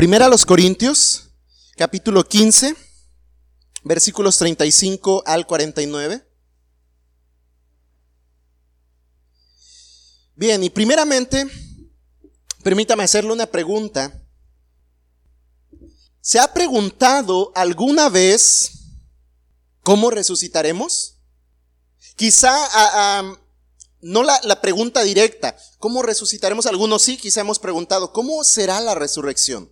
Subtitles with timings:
[0.00, 1.28] Primera a los Corintios,
[1.76, 2.74] capítulo 15,
[3.82, 6.26] versículos 35 al 49.
[10.36, 11.46] Bien, y primeramente,
[12.62, 14.24] permítame hacerle una pregunta.
[16.22, 18.70] ¿Se ha preguntado alguna vez
[19.82, 21.18] cómo resucitaremos?
[22.16, 22.56] Quizá
[24.00, 26.64] no la, la, pregunta directa, ¿cómo resucitaremos?
[26.64, 29.70] Algunos sí, quizá hemos preguntado, ¿cómo será la resurrección?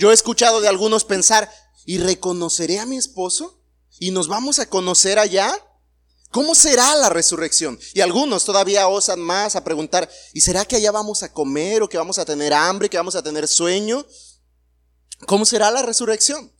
[0.00, 1.52] Yo he escuchado de algunos pensar,
[1.84, 3.60] ¿y reconoceré a mi esposo?
[3.98, 5.54] ¿Y nos vamos a conocer allá?
[6.30, 7.78] ¿Cómo será la resurrección?
[7.92, 11.88] Y algunos todavía osan más a preguntar, ¿y será que allá vamos a comer o
[11.90, 14.06] que vamos a tener hambre, que vamos a tener sueño?
[15.26, 16.50] ¿Cómo será la resurrección?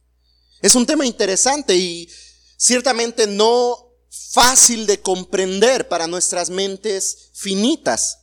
[0.61, 2.11] Es un tema interesante y
[2.59, 3.95] ciertamente no
[4.33, 8.19] fácil de comprender para nuestras mentes finitas.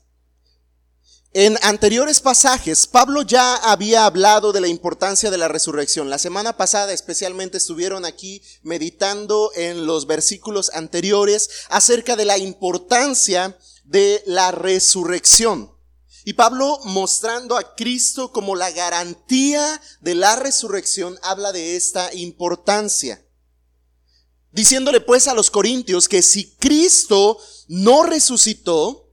[1.33, 6.09] En anteriores pasajes, Pablo ya había hablado de la importancia de la resurrección.
[6.09, 13.57] La semana pasada especialmente estuvieron aquí meditando en los versículos anteriores acerca de la importancia
[13.83, 15.71] de la resurrección.
[16.23, 23.25] Y Pablo, mostrando a Cristo como la garantía de la resurrección, habla de esta importancia.
[24.51, 29.06] Diciéndole pues a los corintios que si Cristo no resucitó,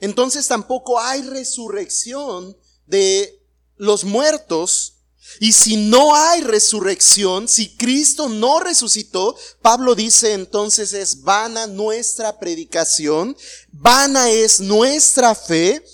[0.00, 3.42] entonces tampoco hay resurrección de
[3.76, 4.92] los muertos.
[5.40, 12.38] Y si no hay resurrección, si Cristo no resucitó, Pablo dice entonces es vana nuestra
[12.38, 13.36] predicación,
[13.72, 15.84] vana es nuestra fe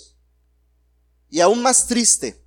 [1.31, 2.45] y aún más triste,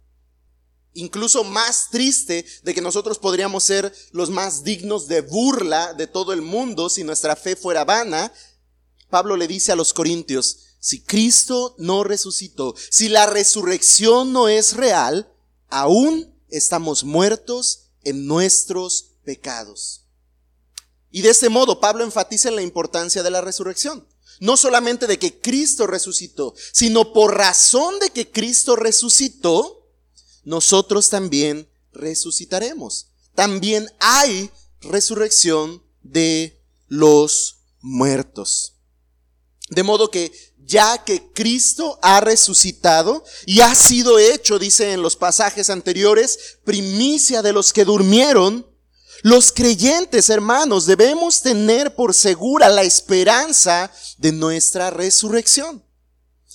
[0.93, 6.33] incluso más triste de que nosotros podríamos ser los más dignos de burla de todo
[6.33, 8.33] el mundo si nuestra fe fuera vana.
[9.11, 14.75] Pablo le dice a los corintios, si Cristo no resucitó, si la resurrección no es
[14.75, 15.35] real,
[15.69, 20.05] aún estamos muertos en nuestros pecados.
[21.11, 24.07] Y de este modo Pablo enfatiza en la importancia de la resurrección.
[24.39, 29.91] No solamente de que Cristo resucitó, sino por razón de que Cristo resucitó,
[30.45, 33.09] nosotros también resucitaremos.
[33.35, 34.53] También hay
[34.83, 38.75] resurrección de los muertos.
[39.69, 45.17] De modo que ya que Cristo ha resucitado y ha sido hecho, dice en los
[45.17, 48.67] pasajes anteriores, primicia de los que durmieron,
[49.23, 55.85] los creyentes, hermanos, debemos tener por segura la esperanza de nuestra resurrección.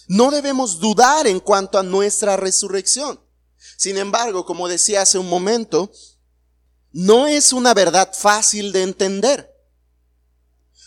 [0.07, 3.19] No debemos dudar en cuanto a nuestra resurrección.
[3.77, 5.91] Sin embargo, como decía hace un momento,
[6.91, 9.51] no es una verdad fácil de entender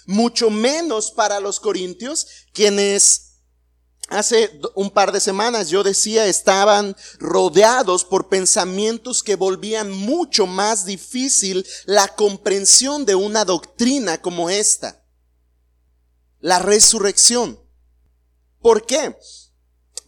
[0.07, 3.25] mucho menos para los corintios, quienes
[4.09, 10.85] Hace un par de semanas yo decía estaban rodeados por pensamientos que volvían mucho más
[10.85, 15.03] difícil la comprensión de una doctrina como esta.
[16.39, 17.59] La resurrección.
[18.61, 19.17] ¿Por qué?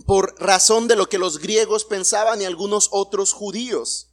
[0.04, 4.10] Por razón de lo que los griegos pensaban y algunos otros judíos.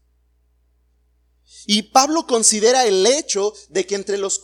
[1.66, 4.42] Y Pablo considera el hecho de que entre los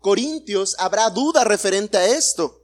[0.00, 2.61] corintios habrá duda referente a esto.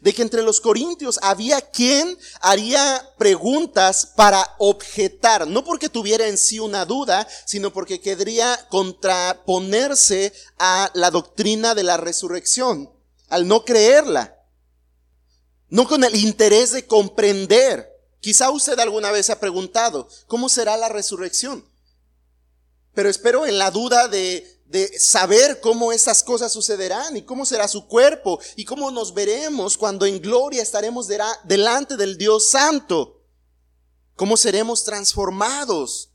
[0.00, 6.38] De que entre los corintios había quien haría preguntas para objetar, no porque tuviera en
[6.38, 12.90] sí una duda, sino porque querría contraponerse a la doctrina de la resurrección,
[13.28, 14.36] al no creerla.
[15.68, 17.92] No con el interés de comprender.
[18.20, 21.64] Quizá usted alguna vez se ha preguntado, ¿cómo será la resurrección?
[22.94, 27.66] Pero espero en la duda de, de saber cómo estas cosas sucederán y cómo será
[27.68, 33.24] su cuerpo y cómo nos veremos cuando en gloria estaremos delante del Dios Santo.
[34.14, 36.10] Cómo seremos transformados.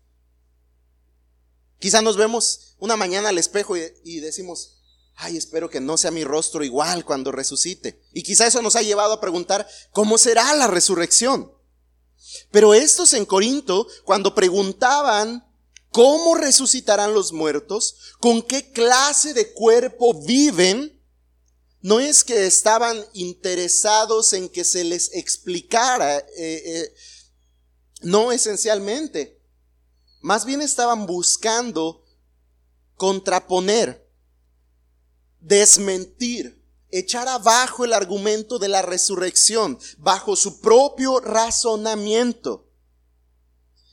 [1.80, 4.84] Quizá nos vemos una mañana al espejo y, decimos,
[5.16, 8.04] ay, espero que no sea mi rostro igual cuando resucite.
[8.14, 11.52] Y quizá eso nos ha llevado a preguntar, ¿cómo será la resurrección?
[12.52, 15.44] Pero estos en Corinto, cuando preguntaban
[15.94, 18.16] ¿Cómo resucitarán los muertos?
[18.20, 21.00] ¿Con qué clase de cuerpo viven?
[21.82, 26.96] No es que estaban interesados en que se les explicara, eh, eh,
[28.02, 29.40] no esencialmente.
[30.20, 32.04] Más bien estaban buscando
[32.96, 34.10] contraponer,
[35.42, 36.60] desmentir,
[36.90, 42.73] echar abajo el argumento de la resurrección bajo su propio razonamiento.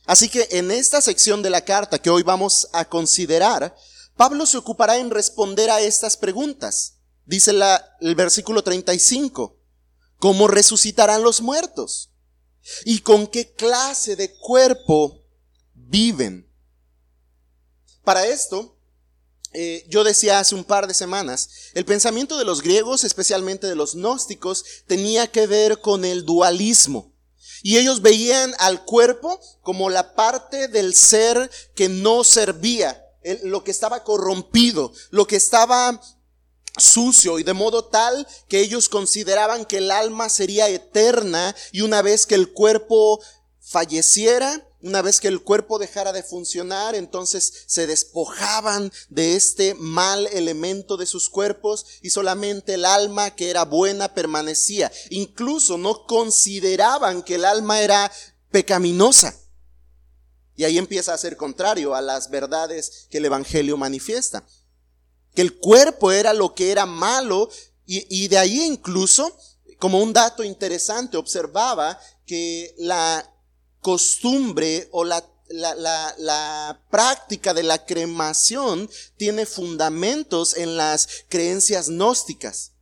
[0.05, 3.75] Así que en esta sección de la carta que hoy vamos a considerar,
[4.17, 6.97] Pablo se ocupará en responder a estas preguntas.
[7.25, 7.51] Dice
[8.01, 9.57] el versículo 35,
[10.17, 12.11] ¿cómo resucitarán los muertos?
[12.85, 15.21] ¿Y con qué clase de cuerpo
[15.91, 16.49] viven.
[18.03, 18.77] Para esto,
[19.53, 23.75] eh, yo decía hace un par de semanas, el pensamiento de los griegos, especialmente de
[23.75, 27.13] los gnósticos, tenía que ver con el dualismo.
[27.63, 33.05] Y ellos veían al cuerpo como la parte del ser que no servía,
[33.43, 36.01] lo que estaba corrompido, lo que estaba
[36.77, 42.01] sucio y de modo tal que ellos consideraban que el alma sería eterna y una
[42.01, 43.21] vez que el cuerpo
[43.59, 50.27] falleciera, una vez que el cuerpo dejara de funcionar, entonces se despojaban de este mal
[50.27, 54.91] elemento de sus cuerpos y solamente el alma que era buena permanecía.
[55.09, 58.11] Incluso no consideraban que el alma era
[58.49, 59.35] pecaminosa.
[60.55, 64.43] Y ahí empieza a ser contrario a las verdades que el Evangelio manifiesta.
[65.33, 67.49] Que el cuerpo era lo que era malo
[67.85, 69.35] y, y de ahí incluso,
[69.79, 73.27] como un dato interesante, observaba que la
[73.81, 82.73] costumbre o la, la, práctica de la cremación tiene fundamentos en las creencias gnósticas.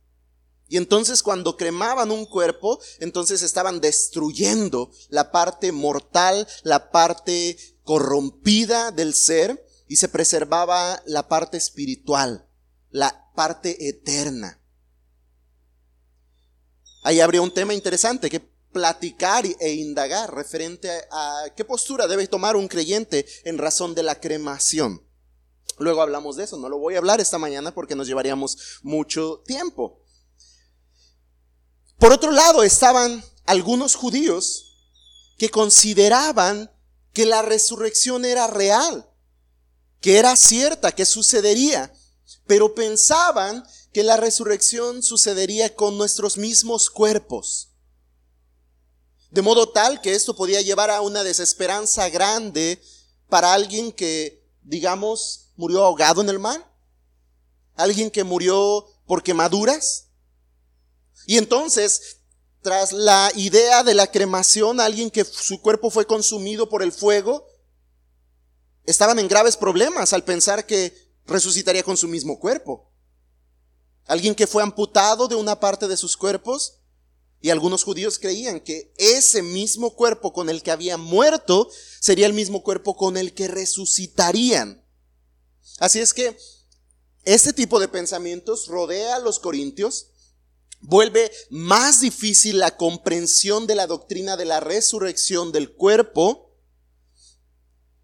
[0.68, 8.92] Y entonces cuando cremaban un cuerpo, entonces estaban destruyendo la parte mortal, la parte corrompida
[8.92, 12.48] del ser y se preservaba la parte espiritual,
[12.90, 14.60] la parte eterna.
[17.02, 22.56] Ahí habría un tema interesante que platicar e indagar referente a qué postura debe tomar
[22.56, 25.06] un creyente en razón de la cremación.
[25.78, 29.42] Luego hablamos de eso, no lo voy a hablar esta mañana porque nos llevaríamos mucho
[29.46, 30.02] tiempo.
[31.98, 34.76] Por otro lado, estaban algunos judíos
[35.38, 36.70] que consideraban
[37.12, 39.10] que la resurrección era real,
[40.00, 41.92] que era cierta, que sucedería,
[42.46, 47.69] pero pensaban que la resurrección sucedería con nuestros mismos cuerpos
[49.30, 52.82] de modo tal que esto podía llevar a una desesperanza grande
[53.28, 56.68] para alguien que, digamos, murió ahogado en el mar.
[57.76, 60.08] Alguien que murió por quemaduras.
[61.26, 62.18] Y entonces,
[62.60, 67.46] tras la idea de la cremación, alguien que su cuerpo fue consumido por el fuego,
[68.84, 70.92] estaban en graves problemas al pensar que
[71.26, 72.90] resucitaría con su mismo cuerpo.
[74.06, 76.79] Alguien que fue amputado de una parte de sus cuerpos
[77.40, 81.70] y algunos judíos creían que ese mismo cuerpo con el que había muerto
[82.00, 84.84] sería el mismo cuerpo con el que resucitarían.
[85.78, 86.36] Así es que
[87.24, 90.08] este tipo de pensamientos rodea a los corintios,
[90.80, 96.54] vuelve más difícil la comprensión de la doctrina de la resurrección del cuerpo.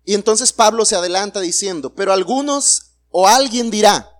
[0.04, 4.10] Y entonces Pablo se adelanta diciendo, pero algunos o alguien dirá,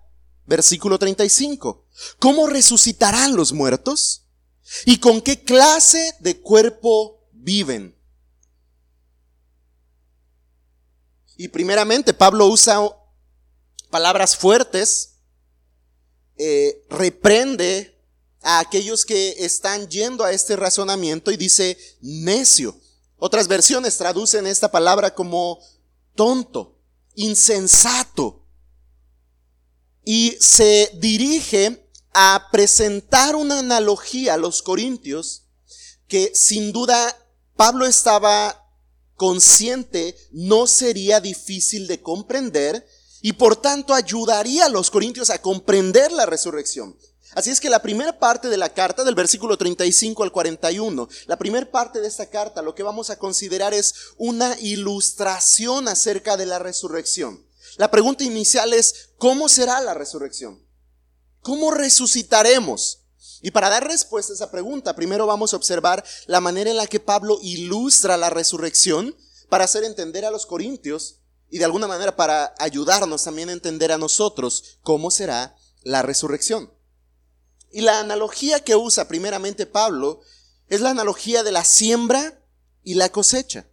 [0.45, 1.85] versículo 35,
[2.19, 4.26] ¿cómo resucitarán los muertos?
[4.85, 7.95] ¿Y con qué clase de cuerpo viven?
[11.37, 12.79] Y primeramente Pablo usa
[13.89, 15.19] palabras fuertes,
[16.37, 17.95] eh, reprende
[18.41, 22.79] a aquellos que están yendo a este razonamiento y dice necio.
[23.17, 25.59] Otras versiones traducen esta palabra como
[26.15, 26.79] tonto,
[27.15, 28.45] insensato.
[30.03, 31.86] Y se dirige
[32.19, 35.43] a presentar una analogía a los corintios
[36.07, 37.15] que sin duda
[37.55, 38.65] Pablo estaba
[39.13, 42.87] consciente no sería difícil de comprender
[43.21, 46.97] y por tanto ayudaría a los corintios a comprender la resurrección.
[47.35, 51.37] Así es que la primera parte de la carta, del versículo 35 al 41, la
[51.37, 56.47] primera parte de esta carta, lo que vamos a considerar es una ilustración acerca de
[56.47, 57.45] la resurrección.
[57.75, 60.66] La pregunta inicial es, ¿cómo será la resurrección?
[61.47, 63.03] ¿Cómo resucitaremos?
[63.41, 66.87] Y para dar respuesta a esa pregunta, primero vamos a observar la manera en la
[66.87, 69.15] que Pablo ilustra la resurrección
[69.47, 73.93] para hacer entender a los corintios y de alguna manera para ayudarnos también a entender
[73.93, 76.69] a nosotros cómo será la resurrección.
[77.71, 80.19] Y la analogía que usa primeramente Pablo
[80.67, 82.43] es la analogía de la siembra
[82.83, 83.69] y la cosecha.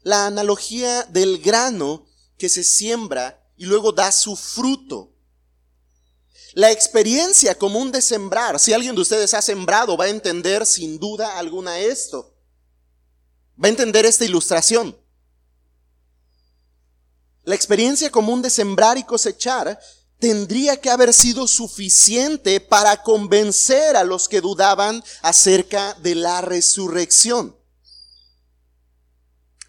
[0.00, 2.06] La analogía del grano
[2.38, 5.13] que se siembra y luego da su fruto.
[6.54, 10.98] La experiencia común de sembrar, si alguien de ustedes ha sembrado, va a entender sin
[10.98, 12.34] duda alguna esto.
[13.62, 14.96] Va a entender esta ilustración.
[17.44, 19.78] La experiencia común de sembrar y cosechar
[20.18, 27.56] tendría que haber sido suficiente para convencer a los que dudaban acerca de la resurrección.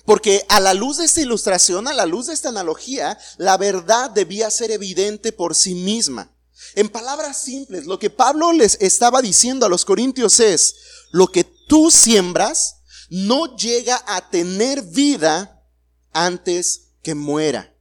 [0.05, 4.11] Porque a la luz de esta ilustración, a la luz de esta analogía, la verdad
[4.11, 6.34] debía ser evidente por sí misma.
[6.75, 10.75] En palabras simples, lo que Pablo les estaba diciendo a los corintios es,
[11.11, 15.63] lo que tú siembras no llega a tener vida
[16.11, 17.73] antes que muera.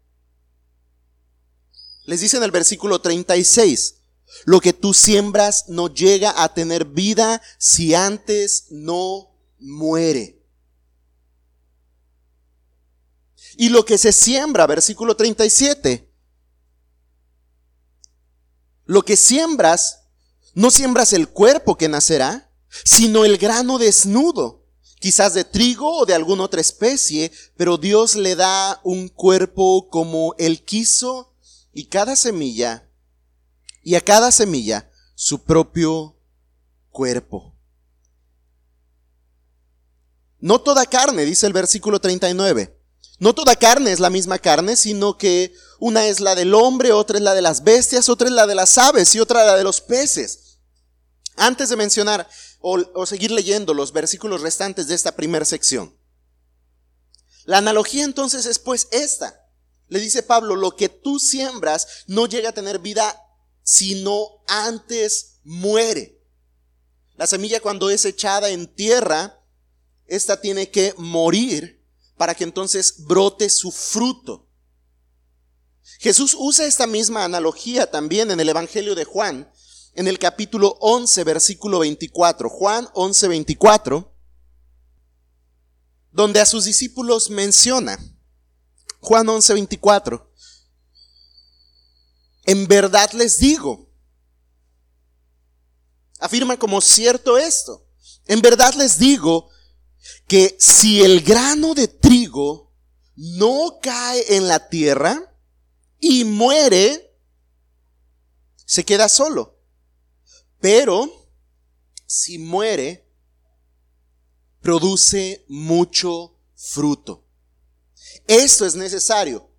[2.05, 3.97] Les dice en el versículo 36,
[4.45, 10.43] lo que tú siembras no llega a tener vida si antes no muere.
[13.57, 16.13] Y lo que se siembra, versículo 37,
[18.87, 20.01] lo que siembras,
[20.55, 22.51] no siembras el cuerpo que nacerá,
[22.85, 24.65] sino el grano desnudo,
[25.01, 30.35] quizás de trigo o de alguna otra especie, pero Dios le da un cuerpo como
[30.39, 31.35] Él quiso
[31.73, 32.89] y cada semilla,
[33.83, 36.17] y a cada semilla su propio
[36.91, 37.55] cuerpo.
[40.39, 42.79] No toda carne, dice el versículo 39.
[43.19, 47.19] No toda carne es la misma carne, sino que una es la del hombre, otra
[47.19, 49.65] es la de las bestias, otra es la de las aves y otra la de
[49.65, 50.59] los peces.
[51.37, 52.29] Antes de mencionar
[52.61, 55.95] o, seguir leyendo los versículos restantes de esta primera sección.
[57.45, 59.39] La analogía entonces es pues esta.
[59.89, 63.21] Le dice Pablo, lo que tú siembras no llega a tener vida
[63.63, 66.21] sino antes muere.
[67.17, 69.41] La semilla cuando es echada en tierra,
[70.07, 71.74] esta tiene que morir
[72.17, 74.49] para que entonces brote su fruto.
[75.99, 79.51] Jesús usa esta misma analogía también en el Evangelio de Juan,
[79.95, 82.49] en el capítulo 11, versículo 24.
[82.49, 84.15] Juan 11, 24,
[86.11, 87.99] donde a sus discípulos menciona,
[89.01, 90.33] Juan 11, 24,
[92.47, 93.91] en verdad les digo,
[96.21, 97.87] afirma como cierto esto,
[98.27, 99.51] en verdad les digo
[100.27, 102.73] que si el grano de trigo
[103.17, 105.35] no cae en la tierra
[106.01, 107.17] y muere,
[108.65, 109.59] se queda solo.
[110.61, 111.31] Pero
[112.07, 113.07] si muere,
[114.61, 117.27] produce mucho fruto.
[118.27, 119.51] Esto es necesario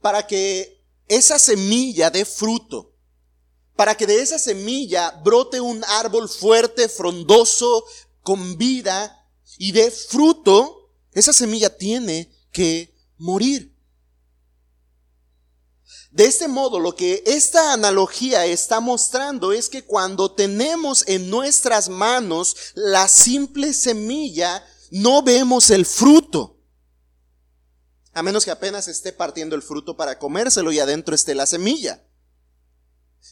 [0.00, 2.94] para que esa semilla dé fruto,
[3.76, 7.84] para que de esa semilla brote un árbol fuerte, frondoso,
[8.22, 9.23] con vida
[9.58, 13.74] y dé fruto, esa semilla tiene que morir.
[16.10, 21.88] De este modo, lo que esta analogía está mostrando es que cuando tenemos en nuestras
[21.88, 26.60] manos la simple semilla, no vemos el fruto.
[28.12, 32.06] A menos que apenas esté partiendo el fruto para comérselo y adentro esté la semilla.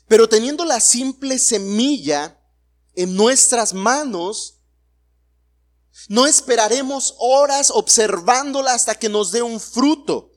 [0.08, 2.40] Pero teniendo la simple semilla
[2.94, 4.61] en nuestras manos,
[6.08, 10.32] no esperaremos horas observándola hasta que nos dé un fruto.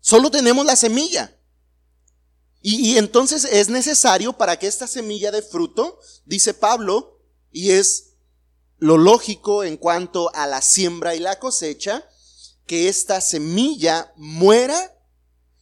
[0.00, 1.34] Solo tenemos la semilla.
[2.66, 7.20] Y, entonces es necesario para que esta semilla dé fruto, dice Pablo,
[7.52, 8.14] y es
[8.78, 12.08] lo lógico en cuanto a la siembra y la cosecha,
[12.66, 14.98] que esta semilla muera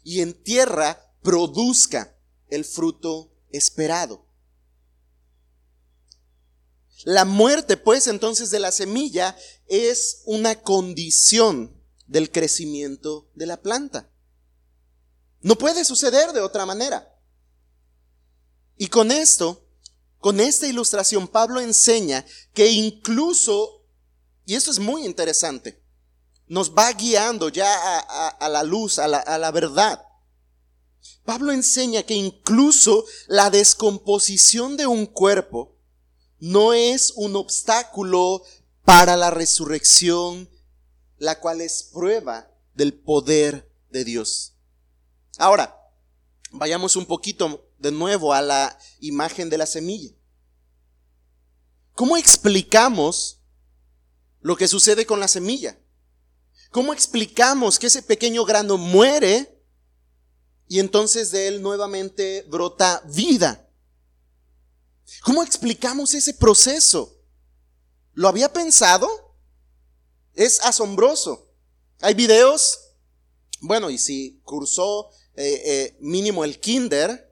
[0.04, 2.16] y en tierra produzca
[2.48, 4.24] el fruto esperado.
[7.04, 14.10] La muerte, pues, entonces de la semilla es una condición del crecimiento de la planta.
[15.40, 17.08] No puede suceder de otra manera.
[18.76, 19.66] Y con esto,
[20.18, 23.84] con esta ilustración, Pablo enseña que incluso,
[24.44, 25.82] y esto es muy interesante,
[26.46, 27.98] nos va guiando ya
[28.38, 30.04] a, la luz, a la, a la verdad.
[31.24, 35.76] Pablo enseña que incluso la descomposición de un cuerpo
[36.42, 38.42] no es un obstáculo
[38.84, 40.50] para la resurrección,
[41.18, 44.56] la cual es prueba del poder de Dios.
[45.38, 45.78] Ahora,
[46.50, 50.10] vayamos un poquito de nuevo a la imagen de la semilla.
[51.94, 53.40] ¿Cómo explicamos
[54.40, 55.78] lo que sucede con la semilla?
[56.72, 59.62] ¿Cómo explicamos que ese pequeño grano muere
[60.66, 63.68] y entonces de él nuevamente brota vida?
[65.20, 67.20] ¿Cómo explicamos ese proceso?
[68.14, 69.36] ¿Lo había pensado?
[70.34, 71.50] Es asombroso.
[72.00, 72.78] Hay videos,
[73.60, 77.30] bueno, y si cursó eh, eh, mínimo el kinder,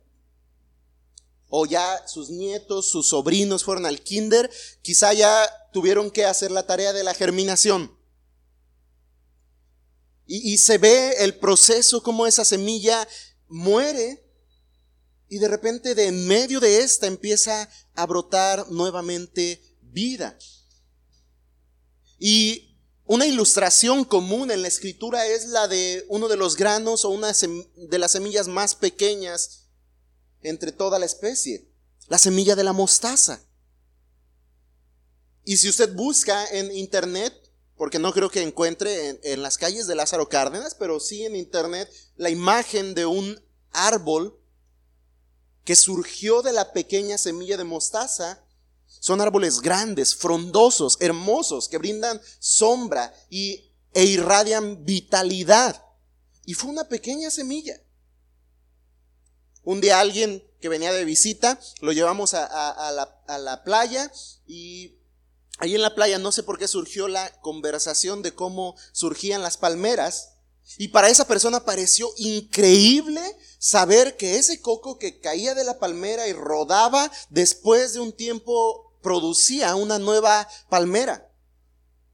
[1.48, 4.50] o ya sus nietos, sus sobrinos fueron al kinder,
[4.82, 7.98] quizá ya tuvieron que hacer la tarea de la germinación.
[10.26, 13.08] Y, y se ve el proceso, como esa semilla
[13.48, 14.29] muere
[15.30, 20.36] y de repente de en medio de esta empieza a brotar nuevamente vida.
[22.18, 27.10] Y una ilustración común en la escritura es la de uno de los granos o
[27.10, 29.68] una de las semillas más pequeñas
[30.42, 31.70] entre toda la especie,
[32.08, 33.40] la semilla de la mostaza.
[35.44, 37.34] Y si usted busca en internet
[37.76, 41.90] porque no creo que encuentre en, las calles de Lázaro Cárdenas, pero sí en internet,
[42.16, 44.38] la imagen de un árbol
[45.70, 48.44] que surgió de la pequeña semilla de mostaza.
[48.88, 55.80] Son árboles grandes, frondosos, hermosos, que brindan sombra y, e irradian vitalidad.
[56.44, 57.80] Y fue una pequeña semilla.
[59.62, 64.10] Un día alguien que venía de visita, lo llevamos a, la, a la playa
[64.48, 64.98] y
[65.58, 69.56] ahí en la playa no sé por qué surgió la conversación de cómo surgían las
[69.56, 70.32] palmeras.
[70.78, 73.22] Y para esa persona pareció increíble
[73.60, 78.96] saber que ese coco que caía de la palmera y rodaba, después de un tiempo
[79.02, 81.30] producía una nueva palmera.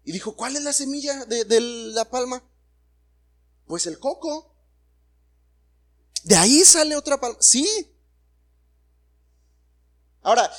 [0.04, 2.42] Y dijo, ¿cuál es la semilla de, la palma?
[3.66, 4.52] Pues el coco.
[6.24, 7.38] De ahí sale otra palma.
[7.40, 7.96] Sí,
[10.26, 10.50] Ahora,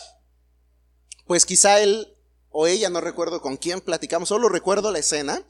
[1.26, 2.18] pues quizá él
[2.52, 5.46] o ella, no recuerdo con quién platicamos, solo recuerdo la escena,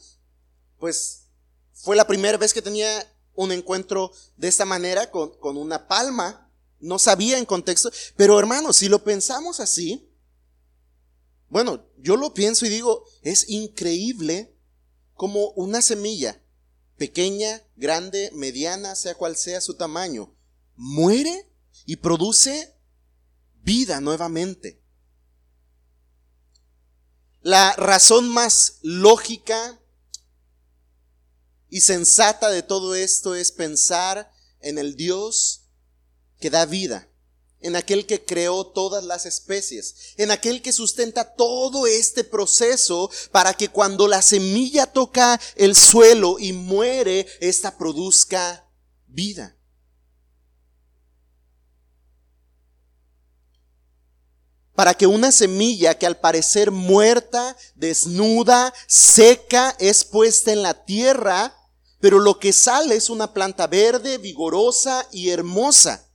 [0.79, 1.27] pues
[1.73, 6.51] fue la primera vez que tenía un encuentro de esta manera con, con una palma,
[6.79, 10.11] no sabía en contexto, pero hermanos, si lo pensamos así,
[11.49, 14.53] bueno, yo lo pienso y digo, es increíble
[15.13, 16.43] como una semilla,
[16.97, 20.35] pequeña, grande, mediana, sea cual sea su tamaño,
[20.75, 21.49] muere
[21.85, 22.75] y produce
[23.61, 24.81] vida nuevamente.
[27.41, 29.79] La razón más lógica
[31.69, 34.31] y sensata de todo esto es pensar
[34.61, 35.63] en el Dios
[36.39, 37.09] que da vida,
[37.59, 43.53] en aquel que creó todas las especies, en aquel que sustenta todo este proceso para
[43.53, 48.69] que cuando la semilla toca el suelo y muere, ésta produzca
[49.07, 49.57] vida.
[54.77, 61.56] para que una semilla que al parecer muerta, desnuda, seca, es puesta en la tierra,
[61.99, 66.11] pero lo que sale es una planta verde, vigorosa y hermosa.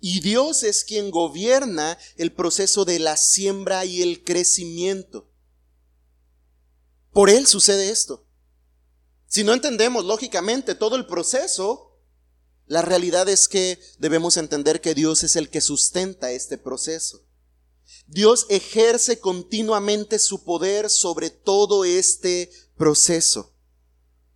[0.00, 5.30] Y Dios es quien gobierna el proceso de la siembra y el crecimiento.
[7.12, 8.26] Por Él sucede esto.
[9.26, 11.98] Si no entendemos lógicamente todo el proceso,
[12.66, 17.26] la realidad es que debemos entender que Dios es el que sustenta este proceso.
[18.06, 23.54] Dios ejerce continuamente su poder sobre todo este proceso.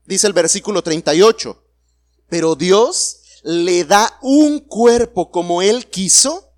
[0.07, 1.63] Dice el versículo 38,
[2.29, 6.53] pero Dios le da un cuerpo como Él quiso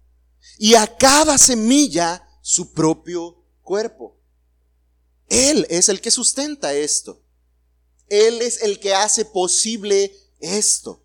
[0.59, 4.21] y a cada semilla su propio cuerpo.
[5.29, 7.23] Él es el que sustenta esto.
[8.09, 11.05] Él es el que hace posible esto.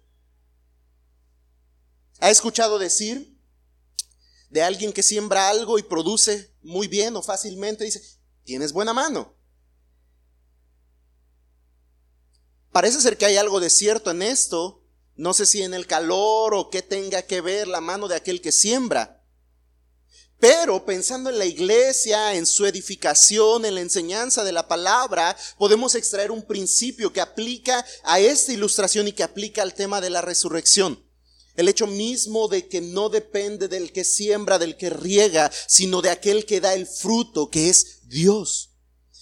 [2.19, 3.35] ¿Ha escuchado decir
[4.49, 7.83] de alguien que siembra algo y produce muy bien o fácilmente?
[7.83, 8.01] Dice,
[8.43, 9.35] tienes buena mano.
[12.71, 14.83] Parece ser que hay algo de cierto en esto.
[15.15, 18.41] No sé si en el calor o qué tenga que ver la mano de aquel
[18.41, 19.21] que siembra.
[20.39, 25.93] Pero pensando en la iglesia, en su edificación, en la enseñanza de la palabra, podemos
[25.93, 30.21] extraer un principio que aplica a esta ilustración y que aplica al tema de la
[30.21, 31.05] resurrección.
[31.55, 36.09] El hecho mismo de que no depende del que siembra, del que riega, sino de
[36.09, 38.71] aquel que da el fruto, que es Dios.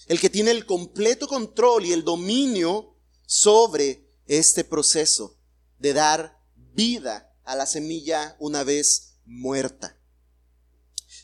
[0.08, 2.89] El que tiene el completo control y el dominio
[3.30, 5.38] sobre este proceso
[5.78, 9.96] de dar vida a la semilla una vez muerta.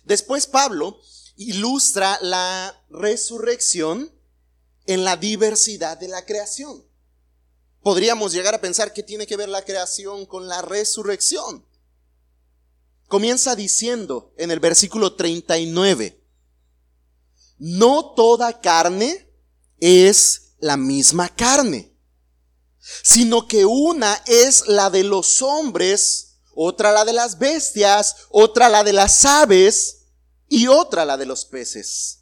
[0.04, 1.00] Después Pablo
[1.36, 4.12] ilustra la resurrección
[4.86, 6.86] en la diversidad de la creación
[7.86, 11.64] podríamos llegar a pensar que tiene que ver la creación con la resurrección.
[13.08, 16.20] Comienza diciendo en el versículo 39,
[17.60, 19.30] no toda carne
[19.80, 21.95] es la misma carne,
[23.04, 28.84] sino que una es la de los hombres, otra la de las bestias, otra la
[28.84, 30.06] de las aves
[30.48, 32.22] y otra la de los peces.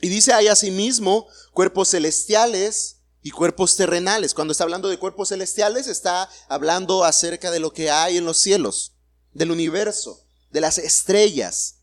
[0.00, 4.34] Y dice ahí asimismo cuerpos celestiales, y cuerpos terrenales.
[4.34, 8.38] Cuando está hablando de cuerpos celestiales, está hablando acerca de lo que hay en los
[8.38, 8.92] cielos,
[9.32, 11.78] del universo, de las estrellas,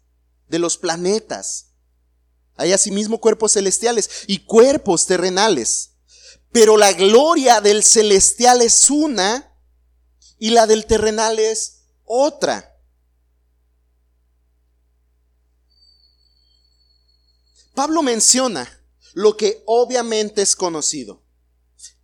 [0.47, 1.73] de los planetas.
[2.55, 5.92] Hay asimismo cuerpos celestiales y cuerpos terrenales.
[6.53, 9.57] Pero la gloria del celestial es una
[10.37, 12.79] y la del terrenal es otra.
[17.73, 18.69] Pablo menciona
[19.13, 21.23] lo que obviamente es conocido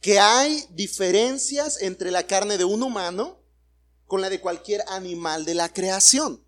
[0.01, 3.43] que hay diferencias entre la carne de un humano
[4.05, 6.43] con la de cualquier animal de la creación.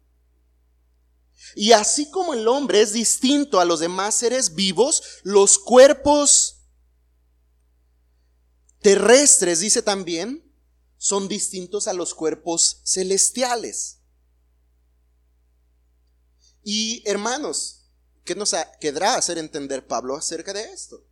[1.56, 6.61] Y así como el hombre es distinto a los demás seres vivos, los cuerpos
[8.82, 10.44] terrestres, dice también,
[10.98, 13.98] son distintos a los cuerpos celestiales.
[16.64, 17.86] Y hermanos,
[18.24, 21.04] ¿qué nos quedará hacer entender Pablo acerca de esto?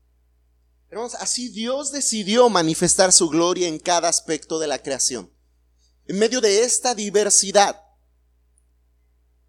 [0.90, 5.32] Hermanos, así Dios decidió manifestar su gloria en cada aspecto de la creación.
[6.06, 7.84] En medio de esta diversidad,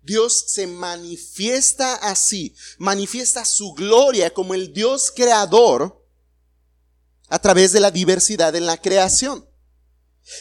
[0.02, 5.99] Dios se manifiesta así, manifiesta su gloria como el Dios creador
[7.30, 9.48] a través de la diversidad en la creación.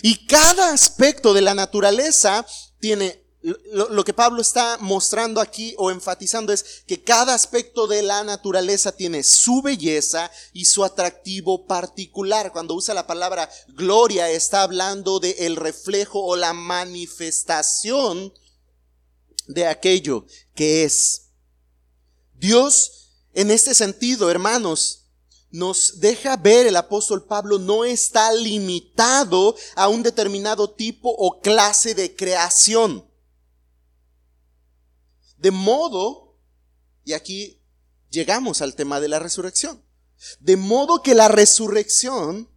[0.01, 2.45] Y cada aspecto de la naturaleza
[2.79, 3.23] tiene,
[3.71, 8.91] lo, que Pablo está mostrando aquí o enfatizando es que cada aspecto de la naturaleza
[8.91, 12.51] tiene su belleza y su atractivo particular.
[12.51, 18.33] Cuando usa la palabra gloria está hablando de el reflejo o la manifestación
[19.47, 20.25] de aquello
[20.55, 21.27] que es.
[22.35, 24.98] Dios, en este sentido, hermanos,
[25.51, 31.95] nos deja ver el apóstol Pablo no está limitado a un determinado tipo o clase
[31.95, 33.09] de creación.
[35.37, 36.37] De modo,
[37.03, 37.61] y aquí
[38.09, 39.83] llegamos al tema de la resurrección,
[40.39, 42.49] de modo que la resurrección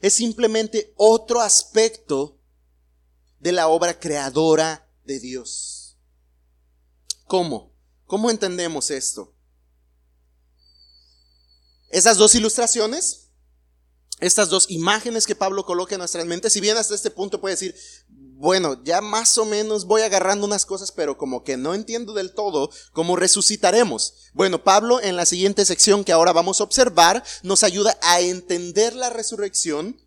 [0.00, 2.40] es simplemente otro aspecto
[3.40, 5.98] de la obra creadora de Dios.
[7.26, 7.74] ¿Cómo?
[8.06, 9.34] ¿Cómo entendemos esto?
[11.90, 13.30] Esas dos ilustraciones,
[14.20, 17.54] estas dos imágenes que Pablo coloca en nuestras mentes, si bien hasta este punto puede
[17.54, 17.74] decir,
[18.08, 22.34] bueno, ya más o menos voy agarrando unas cosas, pero como que no entiendo del
[22.34, 24.14] todo cómo resucitaremos.
[24.32, 28.94] Bueno, Pablo en la siguiente sección que ahora vamos a observar nos ayuda a entender
[28.94, 30.00] la resurrección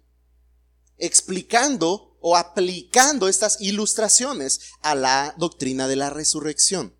[0.98, 6.96] explicando o aplicando estas ilustraciones a la doctrina de la resurrección.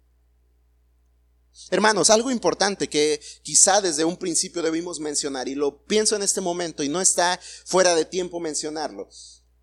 [1.70, 6.42] Hermanos, algo importante que quizá desde un principio debimos mencionar, y lo pienso en este
[6.42, 9.08] momento y no está fuera de tiempo mencionarlo,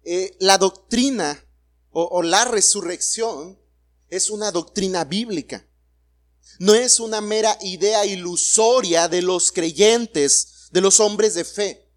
[0.05, 1.45] eh, la doctrina
[1.91, 3.59] o, o la resurrección
[4.09, 5.67] es una doctrina bíblica.
[6.59, 11.89] No es una mera idea ilusoria de los creyentes, de los hombres de fe.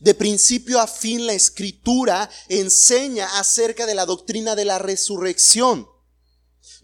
[0.00, 5.88] De principio a fin la escritura enseña acerca de la doctrina de la resurrección.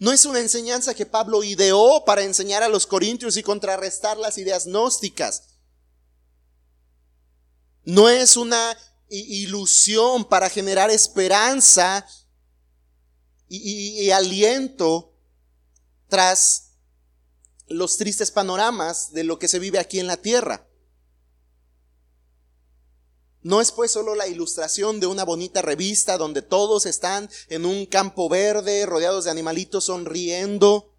[0.01, 4.39] No es una enseñanza que Pablo ideó para enseñar a los corintios y contrarrestar las
[4.39, 5.43] ideas gnósticas.
[7.83, 8.75] No es una
[9.09, 12.03] ilusión para generar esperanza
[13.47, 15.13] y, aliento
[16.07, 16.71] tras
[17.67, 20.67] los tristes panoramas de lo que se vive aquí en la tierra.
[23.43, 27.87] No es pues solo la ilustración de una bonita revista donde todos están en un
[27.87, 30.93] campo verde, rodeados de animalitos sonriendo.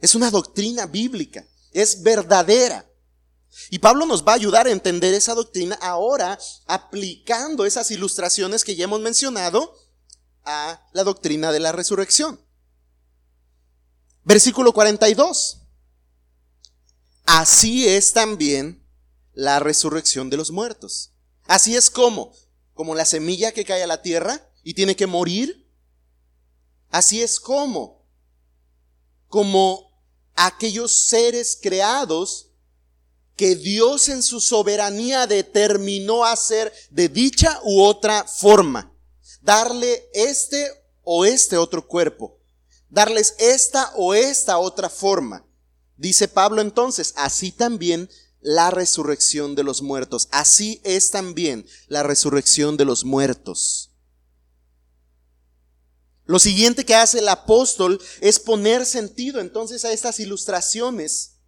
[0.00, 2.86] Es una doctrina bíblica, es verdadera.
[3.70, 8.76] Y Pablo nos va a ayudar a entender esa doctrina ahora aplicando esas ilustraciones que
[8.76, 9.74] ya hemos mencionado
[10.44, 12.38] a la doctrina de la resurrección.
[14.24, 15.60] Versículo 42.
[17.24, 18.86] Así es también
[19.32, 21.13] la resurrección de los muertos.
[21.46, 22.32] Así es como,
[22.74, 25.68] como la semilla que cae a la tierra y tiene que morir.
[26.90, 28.06] Así es como,
[29.28, 29.90] como
[30.34, 32.50] aquellos seres creados
[33.36, 38.92] que Dios en su soberanía determinó hacer de dicha u otra forma.
[39.42, 40.70] Darle este
[41.02, 42.38] o este otro cuerpo.
[42.88, 45.44] Darles esta o esta otra forma.
[45.96, 48.08] Dice Pablo entonces, así también
[48.44, 50.28] la resurrección de los muertos.
[50.30, 53.90] Así es también la resurrección de los muertos.
[56.26, 61.38] Lo siguiente que hace el apóstol es poner sentido entonces a estas ilustraciones,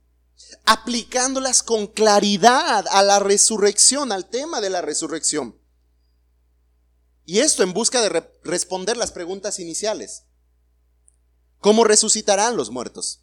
[0.65, 5.61] aplicándolas con claridad a la resurrección, al tema de la resurrección.
[7.27, 10.25] Y esto en busca de responder las preguntas iniciales.
[11.59, 13.23] ¿Cómo resucitarán los muertos?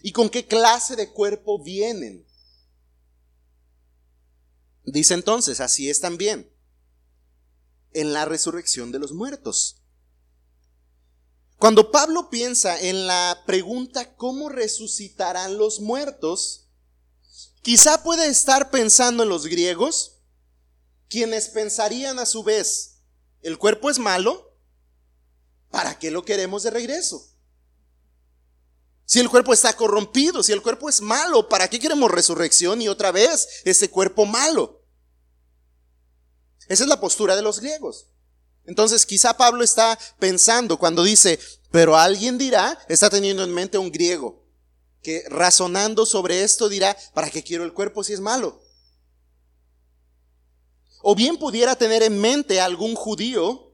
[0.00, 2.27] ¿Y con qué clase de cuerpo vienen?
[4.90, 6.50] Dice entonces, así es también
[7.92, 9.82] en la resurrección de los muertos.
[11.58, 16.70] Cuando Pablo piensa en la pregunta ¿cómo resucitarán los muertos?
[17.62, 20.22] Quizá puede estar pensando en los griegos,
[21.08, 23.02] quienes pensarían a su vez,
[23.42, 24.56] el cuerpo es malo,
[25.70, 27.28] ¿para qué lo queremos de regreso?
[29.04, 32.88] Si el cuerpo está corrompido, si el cuerpo es malo, ¿para qué queremos resurrección y
[32.88, 34.77] otra vez ese cuerpo malo?
[36.68, 38.06] Esa es la postura de los griegos.
[38.64, 43.90] Entonces quizá Pablo está pensando cuando dice, pero alguien dirá, está teniendo en mente un
[43.90, 44.44] griego,
[45.02, 48.62] que razonando sobre esto dirá, ¿para qué quiero el cuerpo si es malo?
[51.00, 53.72] O bien pudiera tener en mente algún judío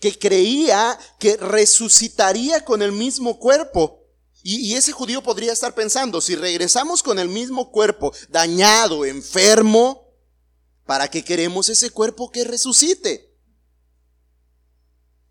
[0.00, 4.02] que creía que resucitaría con el mismo cuerpo.
[4.42, 10.03] Y, ese judío podría estar pensando, si regresamos con el mismo cuerpo, dañado, enfermo,
[10.86, 13.34] ¿para qué queremos ese cuerpo que resucite?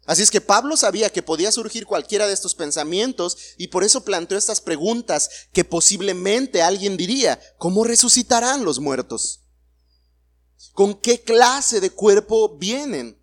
[0.05, 4.03] Así es que Pablo sabía que podía surgir cualquiera de estos pensamientos y por eso
[4.03, 9.43] planteó estas preguntas que posiblemente alguien diría, ¿cómo resucitarán los muertos?
[10.73, 13.17] ¿Con qué clase de cuerpo vienen?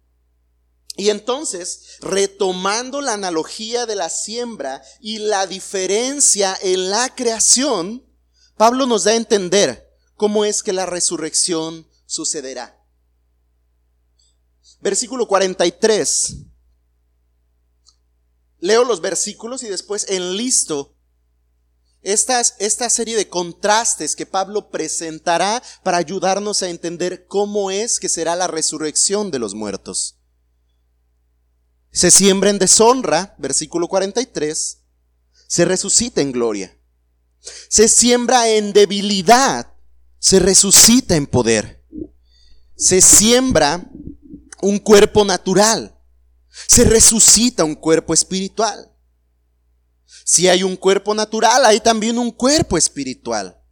[0.97, 8.07] Y entonces, retomando la analogía de la siembra y la diferencia en la creación,
[8.57, 12.77] Pablo nos da a entender cómo es que la resurrección sucederá.
[14.81, 16.47] Versículo 43
[18.61, 20.97] leo los versículos y después enlisto
[22.03, 28.09] estas, esta serie de contrastes que Pablo presentará para ayudarnos a entender cómo es que
[28.09, 30.17] será la resurrección de los muertos.
[31.93, 34.79] Se siembra en deshonra, versículo 43,
[35.47, 36.79] se resucita en gloria.
[37.69, 39.75] Se siembra en debilidad,
[40.19, 41.80] se resucita en poder.
[42.81, 43.91] Se siembra
[44.63, 45.95] un cuerpo natural,
[46.67, 48.91] se resucita un cuerpo espiritual.
[50.25, 53.63] Si hay un cuerpo natural, hay también un cuerpo espiritual.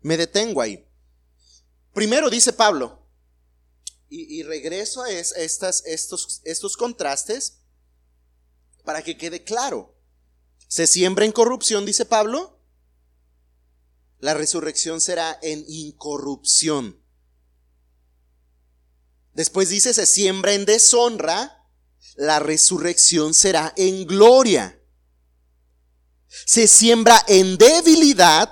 [0.00, 0.84] Me detengo ahí.
[1.94, 3.06] Primero dice Pablo,
[4.08, 7.60] y, regreso a estas, estos, estos contrastes
[8.84, 9.96] para que quede claro.
[10.66, 12.58] Se siembra en corrupción, dice Pablo,
[14.18, 17.01] la resurrección será en incorrupción.
[19.34, 21.66] Después dice, se siembra en deshonra,
[22.16, 24.78] la resurrección será en gloria.
[26.28, 28.50] Se siembra en debilidad,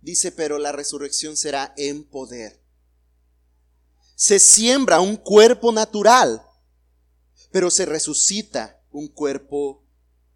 [0.00, 2.62] dice, pero la resurrección será en poder.
[4.14, 6.42] Se siembra un cuerpo natural,
[7.50, 9.86] pero se resucita un cuerpo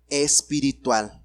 [0.09, 1.23] espiritual.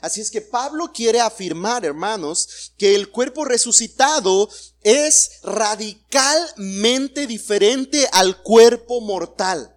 [0.00, 4.48] Así es que Pablo quiere afirmar, hermanos, que el cuerpo resucitado
[4.84, 9.76] es radicalmente diferente al cuerpo mortal.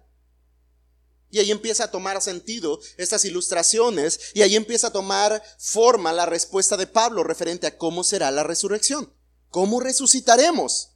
[1.30, 6.24] Y ahí empieza a tomar sentido estas ilustraciones y ahí empieza a tomar forma la
[6.24, 9.12] respuesta de Pablo referente a cómo será la resurrección.
[9.50, 10.92] ¿Cómo resucitaremos?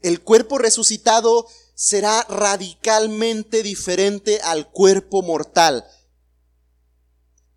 [0.00, 5.86] El cuerpo resucitado será radicalmente diferente al cuerpo mortal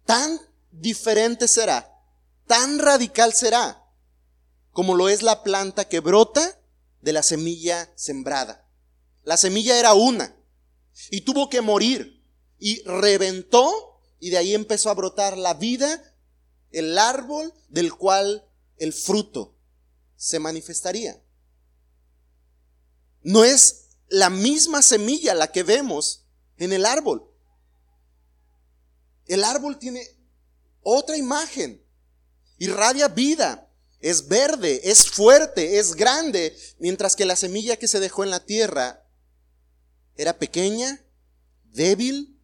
[0.05, 0.39] tan
[0.71, 1.91] diferente será,
[2.47, 3.83] tan radical será,
[4.75, 6.59] como lo es la planta que brota
[6.99, 8.69] de la semilla sembrada.
[9.23, 10.35] La semilla era una
[11.11, 12.21] y tuvo que morir
[12.59, 16.13] y reventó y de ahí empezó a brotar la vida,
[16.71, 19.55] el árbol del cual el fruto
[20.17, 21.23] se manifestaría.
[23.21, 26.25] No es la misma semilla la que vemos
[26.57, 27.31] en el árbol.
[29.25, 30.05] El árbol tiene
[30.81, 31.81] otra imagen,
[32.57, 33.64] irradia vida,
[33.99, 38.45] es verde, es fuerte, es grande, mientras que la semilla que se dejó en la
[38.45, 39.03] tierra
[40.15, 41.03] era pequeña,
[41.63, 42.39] débil,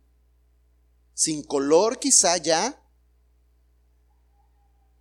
[1.13, 2.81] sin color quizá ya.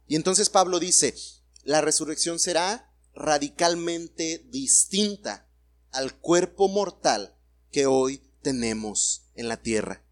[0.06, 1.14] Y entonces Pablo dice,
[1.62, 5.48] la resurrección será radicalmente distinta
[5.92, 7.36] al cuerpo mortal
[7.70, 10.04] que hoy tenemos en la tierra.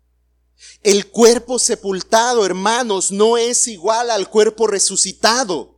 [0.83, 5.78] El cuerpo sepultado, hermanos, no es igual al cuerpo resucitado.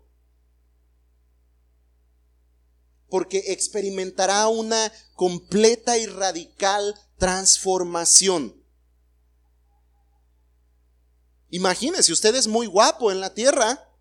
[3.11, 8.57] Porque experimentará una completa y radical transformación.
[11.51, 13.93] Imagínese, usted es muy guapo en la tierra,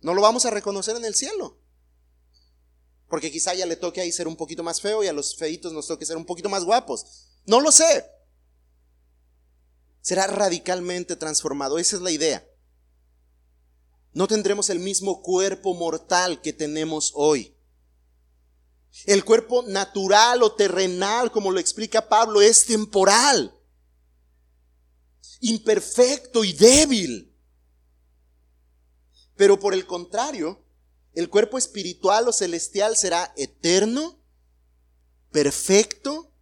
[0.00, 1.60] no lo vamos a reconocer en el cielo.
[3.08, 5.72] Porque quizá ya le toque ahí ser un poquito más feo y a los feitos
[5.72, 7.28] nos toque ser un poquito más guapos.
[7.46, 8.04] No lo sé
[10.08, 11.78] será radicalmente transformado.
[11.78, 12.48] Esa es la idea.
[14.14, 17.54] No tendremos el mismo cuerpo mortal que tenemos hoy.
[19.04, 23.54] El cuerpo natural o terrenal, como lo explica Pablo, es temporal,
[25.40, 27.34] imperfecto y débil.
[29.36, 30.64] Pero por el contrario,
[31.14, 34.18] el cuerpo espiritual o celestial será eterno,
[35.30, 36.32] perfecto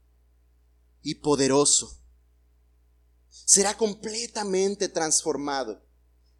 [1.02, 1.96] y poderoso
[3.46, 5.80] será completamente transformado.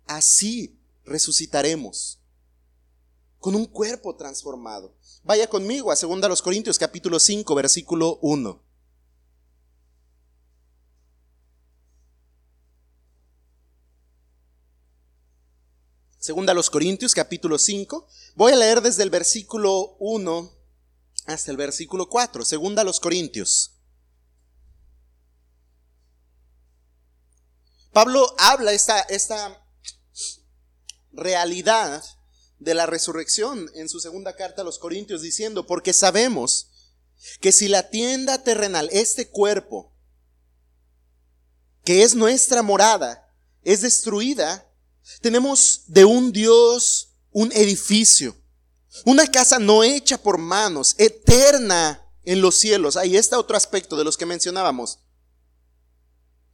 [0.06, 2.18] Así resucitaremos.
[3.46, 4.92] Con un cuerpo transformado.
[5.22, 8.60] Vaya conmigo a 2 Corintios capítulo 5, versículo 1.
[16.18, 18.08] Segunda a los Corintios, capítulo 5.
[18.34, 20.52] Voy a leer desde el versículo 1
[21.26, 22.44] hasta el versículo 4.
[22.44, 23.76] Segunda a los Corintios.
[27.92, 29.64] Pablo habla esta, esta
[31.12, 32.02] realidad
[32.58, 36.70] de la resurrección en su segunda carta a los Corintios diciendo, porque sabemos
[37.40, 39.92] que si la tienda terrenal, este cuerpo,
[41.84, 44.70] que es nuestra morada, es destruida,
[45.20, 48.36] tenemos de un Dios un edificio,
[49.04, 52.96] una casa no hecha por manos, eterna en los cielos.
[52.96, 55.00] Ahí está otro aspecto de los que mencionábamos.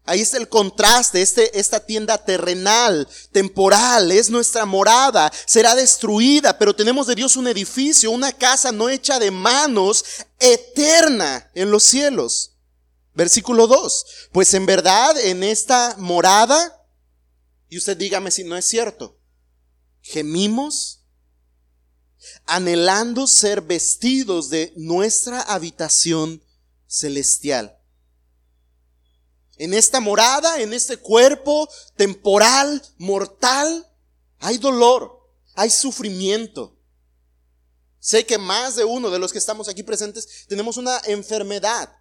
[0.05, 6.75] Ahí está el contraste, este, esta tienda terrenal, temporal, es nuestra morada, será destruida, pero
[6.75, 10.05] tenemos de Dios un edificio, una casa no hecha de manos,
[10.41, 12.53] eterna en los cielos.
[13.15, 14.07] Versículo 2.
[14.33, 16.83] Pues en verdad en esta morada
[17.69, 19.19] y usted dígame si no es cierto.
[20.03, 21.07] Gemimos
[22.45, 26.43] anhelando ser vestidos de nuestra habitación
[26.87, 27.79] celestial.
[29.63, 33.89] En esta morada, en este cuerpo temporal, mortal,
[34.41, 36.77] hay dolor, hay sufrimiento.
[38.01, 41.97] Sé que más de uno de los que estamos aquí presentes tenemos una enfermedad.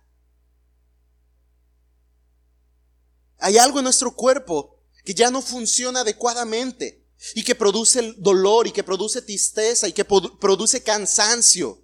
[3.37, 8.71] Hay algo en nuestro cuerpo que ya no funciona adecuadamente y que produce dolor y
[8.71, 11.80] que produce tristeza y que produce cansancio.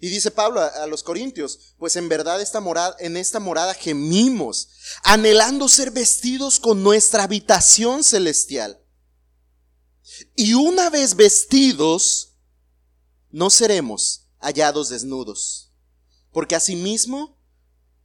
[0.00, 4.68] Y dice Pablo a, los Corintios, pues en verdad esta morada, en esta morada gemimos,
[5.02, 8.80] anhelando ser vestidos con nuestra habitación celestial.
[10.36, 12.36] Y una vez vestidos,
[13.30, 15.72] no seremos hallados desnudos.
[16.32, 17.36] Porque asimismo,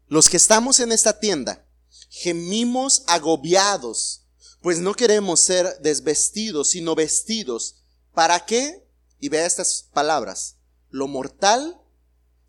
[0.07, 1.67] los que estamos en esta tienda,
[2.09, 4.25] gemimos agobiados,
[4.61, 7.83] pues no queremos ser desvestidos, sino vestidos.
[8.13, 8.87] ¿Para qué?
[9.19, 10.57] Y vea estas palabras.
[10.89, 11.82] Lo mortal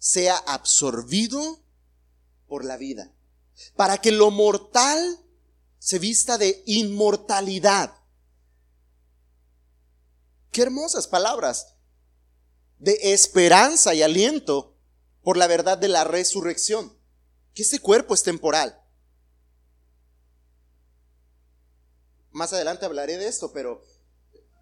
[0.05, 1.65] sea absorbido
[2.47, 3.11] por la vida.
[3.75, 5.19] Para que lo mortal
[5.79, 8.03] se vista de inmortalidad.
[10.53, 11.77] Qué hermosas palabras
[12.79, 14.77] de esperanza y aliento
[15.23, 16.95] por la verdad de la resurrección.
[17.55, 18.79] Que este cuerpo es temporal.
[22.31, 23.83] Más adelante hablaré de esto, pero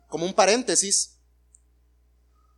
[0.06, 1.18] como un paréntesis,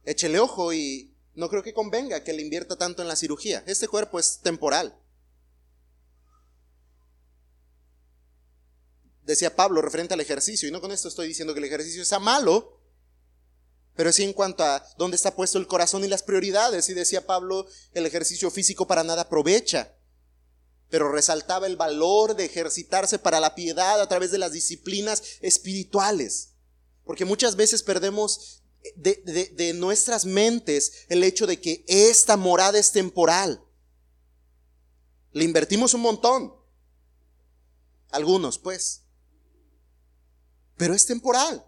[0.05, 3.63] échele ojo y no creo que convenga que le invierta tanto en la cirugía.
[3.67, 4.97] Este cuerpo es temporal.
[9.23, 12.19] Decía Pablo referente al ejercicio, y no con esto estoy diciendo que el ejercicio sea
[12.19, 12.81] malo,
[13.97, 16.89] pero sí en cuanto a dónde está puesto el corazón y las prioridades.
[16.89, 19.95] Y decía Pablo, el ejercicio físico para nada aprovecha
[20.95, 26.51] pero resaltaba el valor de ejercitarse para la piedad a través de las disciplinas espirituales.
[27.05, 28.63] Porque muchas veces perdemos
[28.97, 33.63] de, nuestras mentes el hecho de que esta morada es temporal.
[35.33, 36.55] Le invertimos un montón.
[38.11, 39.03] Algunos, pues.
[40.77, 41.65] Pero es temporal.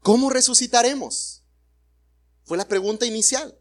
[0.00, 1.44] ¿Cómo resucitaremos?
[2.44, 3.58] Fue la pregunta inicial.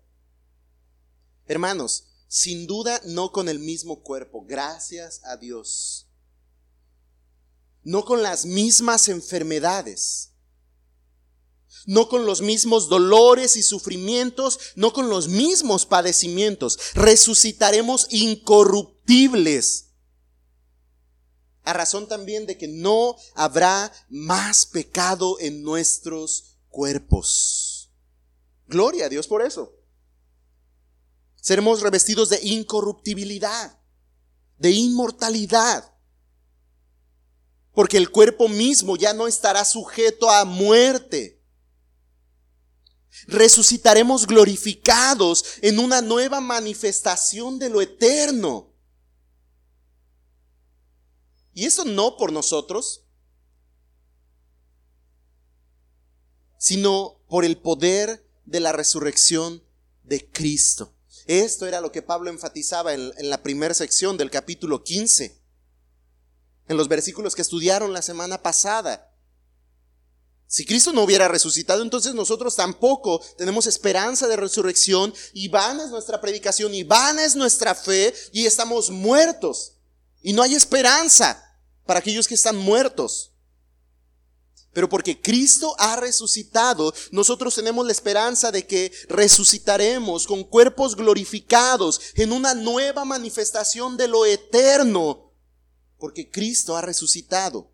[1.45, 6.10] Hermanos, sin duda no con el mismo cuerpo, gracias a Dios.
[7.83, 10.31] No con las mismas enfermedades.
[11.85, 16.77] No con los mismos dolores y sufrimientos, no con los mismos padecimientos.
[16.93, 19.87] Resucitaremos incorruptibles.
[21.63, 27.91] A razón también de que no habrá más pecado en nuestros cuerpos.
[28.67, 29.75] Gloria a Dios por eso.
[31.41, 33.79] Seremos revestidos de incorruptibilidad,
[34.57, 35.90] de inmortalidad.
[37.73, 41.41] Porque el cuerpo mismo ya no estará sujeto a muerte.
[43.27, 48.73] Resucitaremos glorificados en una nueva manifestación de lo eterno.
[51.53, 53.05] Y eso no por nosotros,
[56.57, 59.63] sino por el poder de la resurrección
[60.03, 60.95] de Cristo.
[61.25, 65.40] Esto era lo que Pablo enfatizaba en, la primera sección del capítulo 15,
[66.71, 69.13] en los versículos que estudiaron la semana pasada.
[70.47, 75.91] Si Cristo no hubiera resucitado, entonces nosotros tampoco tenemos esperanza de resurrección y vana es
[75.91, 79.73] nuestra predicación y vana es nuestra fe y estamos muertos.
[80.21, 81.43] Y no hay esperanza
[81.85, 83.33] para aquellos que están muertos.
[84.73, 91.99] Pero porque Cristo ha resucitado, nosotros tenemos la esperanza de que resucitaremos con cuerpos glorificados
[92.15, 95.30] en una nueva manifestación de lo eterno.
[96.01, 97.71] Porque Cristo ha resucitado.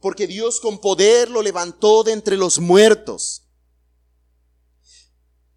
[0.00, 3.44] Porque Dios con poder lo levantó de entre los muertos.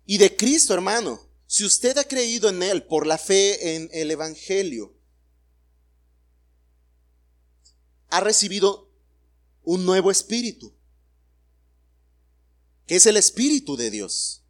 [0.05, 4.11] Y de Cristo, hermano, si usted ha creído en Él por la fe en el
[4.11, 4.95] Evangelio,
[8.09, 8.91] ha recibido
[9.63, 10.75] un nuevo espíritu,
[12.85, 14.43] que es el espíritu de Dios.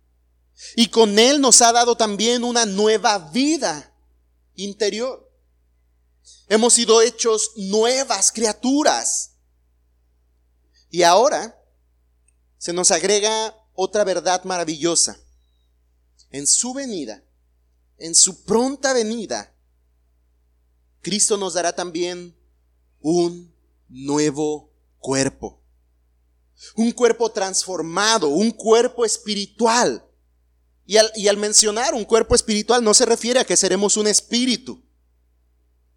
[0.76, 3.96] Y con Él nos ha dado también una nueva vida
[4.56, 5.23] interior.
[6.48, 9.32] Hemos sido hechos nuevas criaturas.
[10.90, 11.60] Y ahora
[12.58, 15.20] se nos agrega otra verdad maravillosa.
[16.30, 17.24] En su venida,
[17.98, 19.54] en su pronta venida,
[21.02, 22.36] Cristo nos dará también
[23.00, 23.54] un
[23.90, 25.62] nuevo cuerpo.
[26.76, 30.06] Un cuerpo transformado, un cuerpo espiritual.
[30.86, 34.08] Y al, y al, mencionar un cuerpo espiritual no se refiere a que seremos un
[34.08, 34.83] espíritu.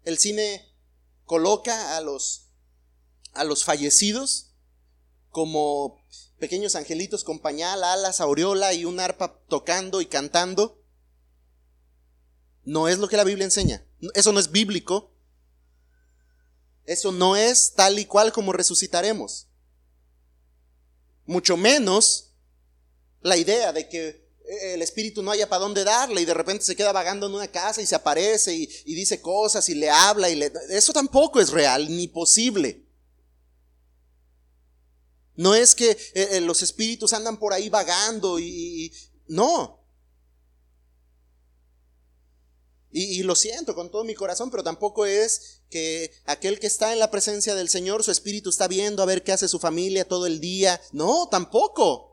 [0.07, 0.73] El cine
[1.25, 2.47] coloca a los,
[3.33, 4.53] a los fallecidos
[5.31, 6.01] como
[6.39, 10.81] pequeños angelitos con pañal, alas, aureola y un arpa tocando y cantando.
[12.63, 13.85] No es lo que la Biblia enseña.
[14.13, 15.11] Eso no es bíblico.
[16.85, 19.49] Eso no es tal y cual como resucitaremos.
[21.25, 22.31] Mucho menos
[23.19, 26.75] la idea de que el espíritu no haya para dónde darle y de repente se
[26.75, 30.35] queda vagando en una casa y se aparece y, dice cosas y le habla y
[30.35, 30.51] le...
[30.69, 32.85] Eso tampoco es real ni posible.
[35.35, 38.91] No es que eh, eh, los espíritus andan por ahí vagando y
[39.27, 39.77] no.
[42.89, 46.99] Y, lo siento con todo mi corazón, pero tampoco es que aquel que está en
[46.99, 50.25] la presencia del Señor, su espíritu está viendo a ver qué hace su familia todo
[50.25, 50.81] el día.
[50.93, 52.06] No, tampoco.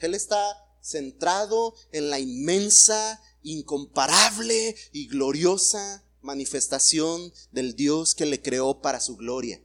[0.00, 0.42] Él está
[0.82, 9.16] centrado en la inmensa, incomparable y gloriosa manifestación del Dios que le creó para su
[9.16, 9.62] gloria.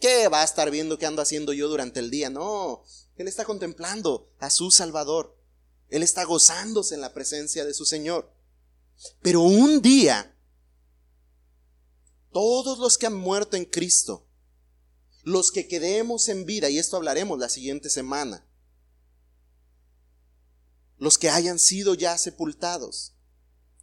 [0.00, 2.28] ¿Qué va a estar viendo qué ando haciendo yo durante el día?
[2.28, 2.84] No,
[3.16, 5.36] Él está contemplando a su Salvador.
[5.88, 8.30] Él está gozándose en la presencia de su Señor.
[9.22, 10.36] Pero un día,
[12.32, 14.26] todos los que han muerto en Cristo,
[15.22, 18.45] los que quedemos en vida, y esto hablaremos la siguiente semana,
[20.98, 23.14] los que hayan sido ya sepultados,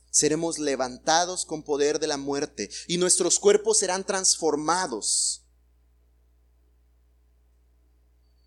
[0.10, 5.44] seremos levantados con poder de la muerte y nuestros cuerpos serán transformados.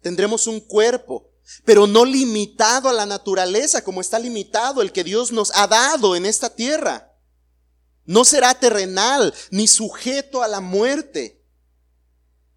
[0.01, 1.33] Tendremos un cuerpo
[1.64, 6.17] pero no limitado a la naturaleza como está limitado el que Dios nos ha dado
[6.17, 7.12] en esta tierra.
[8.05, 11.45] No será terrenal ni sujeto a la muerte.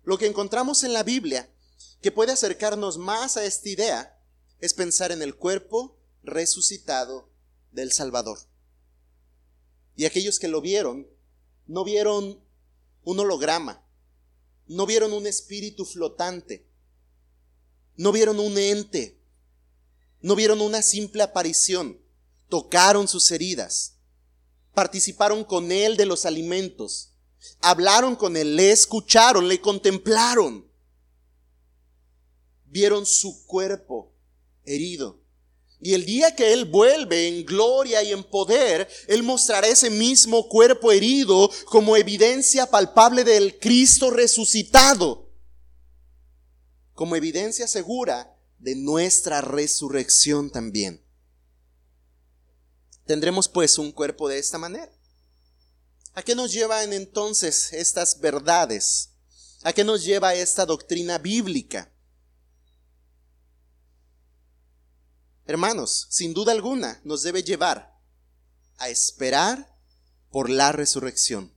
[0.03, 1.49] Lo que encontramos en la Biblia
[2.01, 4.19] que puede acercarnos más a esta idea
[4.59, 7.29] es pensar en el cuerpo resucitado
[7.71, 8.39] del Salvador.
[9.95, 11.07] Y aquellos que lo vieron,
[11.67, 12.43] no vieron
[13.03, 13.85] un holograma,
[14.67, 16.67] no vieron un espíritu flotante,
[17.95, 19.19] no vieron un ente,
[20.21, 21.99] no vieron una simple aparición,
[22.47, 23.97] tocaron sus heridas,
[24.73, 27.13] participaron con él de los alimentos,
[27.61, 30.69] hablaron con él, le escucharon, le contemplaron,
[32.65, 34.13] vieron su cuerpo
[34.63, 35.18] herido.
[35.81, 40.49] Y el día que Él vuelve en gloria y en poder, Él mostrará ese mismo
[40.49, 45.29] cuerpo herido como evidencia palpable del Cristo resucitado
[46.99, 51.01] como evidencia segura de nuestra resurrección también.
[53.05, 54.91] Tendremos pues un cuerpo de esta manera.
[56.13, 59.11] ¿A qué nos llevan entonces estas verdades?
[59.63, 61.89] ¿A qué nos lleva esta doctrina bíblica?
[65.49, 67.97] Hermanos, sin duda alguna nos debe llevar
[68.77, 69.75] a esperar
[70.29, 71.51] por la resurrección.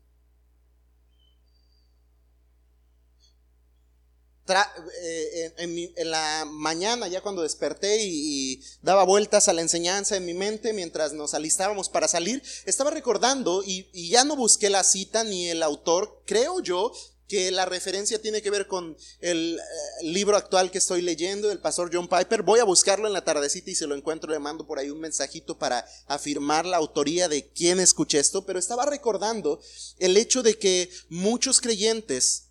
[4.49, 10.32] Eh, en, la mañana, ya cuando desperté y, daba vueltas a la enseñanza en mi
[10.32, 15.51] mente mientras nos alistábamos para salir, estaba recordando y, ya no busqué la cita ni
[15.51, 16.93] el autor, creo yo
[17.28, 21.60] que la referencia tiene que ver con el, eh, libro actual que estoy leyendo del
[21.60, 22.42] pastor John Piper.
[22.42, 25.00] Voy a buscarlo en la tardecita y se lo encuentro, le mando por ahí un
[25.00, 29.60] mensajito para afirmar la autoría de quién escuché esto, pero estaba recordando
[29.98, 32.48] el hecho de que muchos creyentes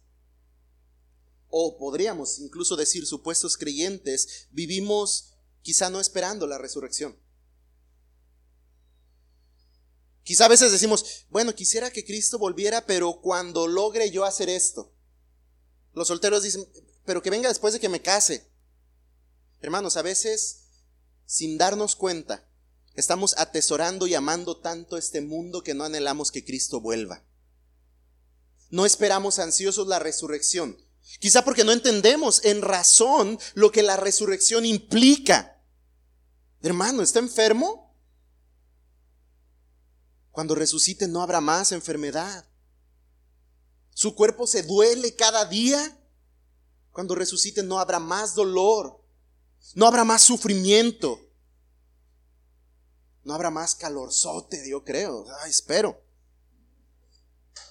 [1.51, 7.15] o podríamos incluso decir supuestos creyentes, vivimos quizá no esperando la resurrección.
[10.31, 14.93] Quizá a veces decimos, bueno, quisiera que Cristo volviera, pero cuando logre yo hacer esto,
[15.91, 16.65] Los solteros dicen,
[17.03, 18.49] pero que venga después de que me case.
[19.59, 20.67] Hermanos, a veces,
[21.25, 22.47] sin darnos cuenta,
[22.95, 27.25] estamos atesorando y amando tanto este mundo que no anhelamos que Cristo vuelva.
[28.69, 30.77] No esperamos ansiosos la resurrección.
[31.19, 35.61] Quizá porque no entendemos en razón lo que la resurrección implica.
[36.61, 37.90] Hermano, ¿está enfermo?
[40.31, 42.45] Cuando resucite no habrá más enfermedad.
[43.93, 45.97] Su cuerpo se duele cada día.
[46.91, 49.01] Cuando resucite no habrá más dolor.
[49.75, 51.19] No habrá más sufrimiento.
[53.23, 55.25] No habrá más calorzote, yo creo.
[55.47, 56.01] espero.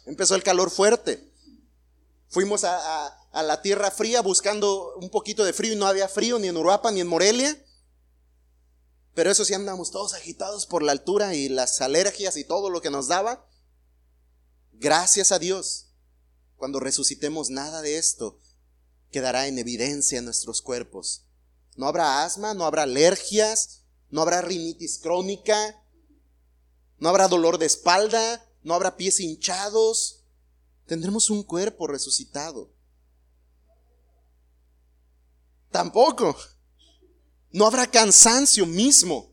[0.06, 1.28] Empezó el calor fuerte.
[2.28, 6.38] Fuimos a, a, la tierra fría buscando un poquito de frío y no había frío
[6.38, 7.60] ni en Uruapa ni en Morelia.
[9.14, 12.80] Pero eso sí andamos todos agitados por la altura y las alergias y todo lo
[12.80, 13.46] que nos daba.
[14.72, 15.88] Gracias a Dios.
[16.56, 18.38] Cuando resucitemos nada de esto
[19.10, 21.26] quedará en evidencia en nuestros cuerpos.
[21.76, 25.82] No habrá asma, no habrá alergias, no habrá rinitis crónica,
[26.98, 30.24] no habrá dolor de espalda, no habrá pies hinchados.
[30.86, 32.72] Tendremos un cuerpo resucitado.
[35.70, 36.36] Tampoco.
[37.50, 39.32] No habrá cansancio mismo.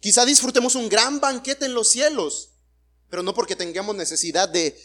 [0.00, 2.52] Quizá disfrutemos un gran banquete en los cielos,
[3.08, 4.76] pero no porque tengamos necesidad de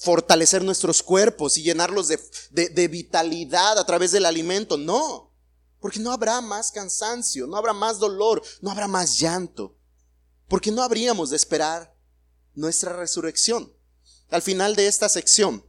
[0.00, 4.76] fortalecer nuestros cuerpos y llenarlos de, vitalidad a través del alimento.
[4.76, 5.32] No,
[5.80, 9.76] porque no habrá más cansancio, no habrá más dolor, no habrá más llanto,
[10.48, 11.96] porque no habríamos de esperar
[12.54, 13.72] nuestra resurrección.
[14.28, 15.64] Al final de esta sección,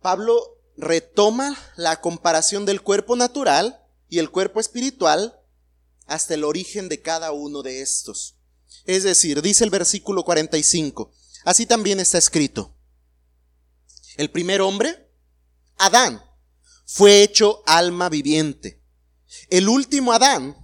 [0.00, 5.40] Pablo retoma la comparación del cuerpo natural y el cuerpo espiritual
[6.06, 8.36] hasta el origen de cada uno de estos.
[8.84, 11.12] Es decir, dice el versículo 45,
[11.44, 12.76] así también está escrito.
[14.16, 15.08] El primer hombre,
[15.76, 16.22] Adán,
[16.84, 18.82] fue hecho alma viviente.
[19.48, 20.56] El último Adán,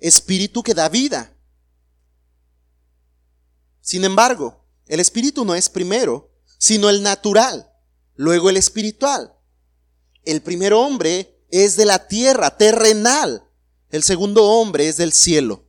[0.00, 1.36] espíritu que da vida.
[3.80, 7.72] Sin embargo, el espíritu no es primero, sino el natural,
[8.14, 9.36] luego el espiritual.
[10.24, 13.44] El primer hombre es de la tierra, terrenal.
[13.90, 15.66] El segundo hombre es del cielo.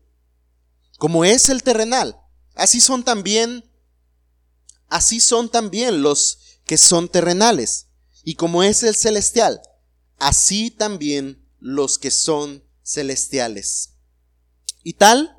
[0.98, 2.22] Como es el terrenal,
[2.54, 3.66] así son también,
[4.88, 7.88] así son también los que son terrenales.
[8.24, 9.62] Y como es el celestial,
[10.20, 13.94] así también los que son celestiales.
[14.84, 15.36] Y tal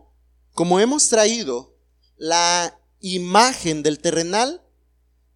[0.55, 1.79] como hemos traído
[2.17, 4.63] la imagen del terrenal,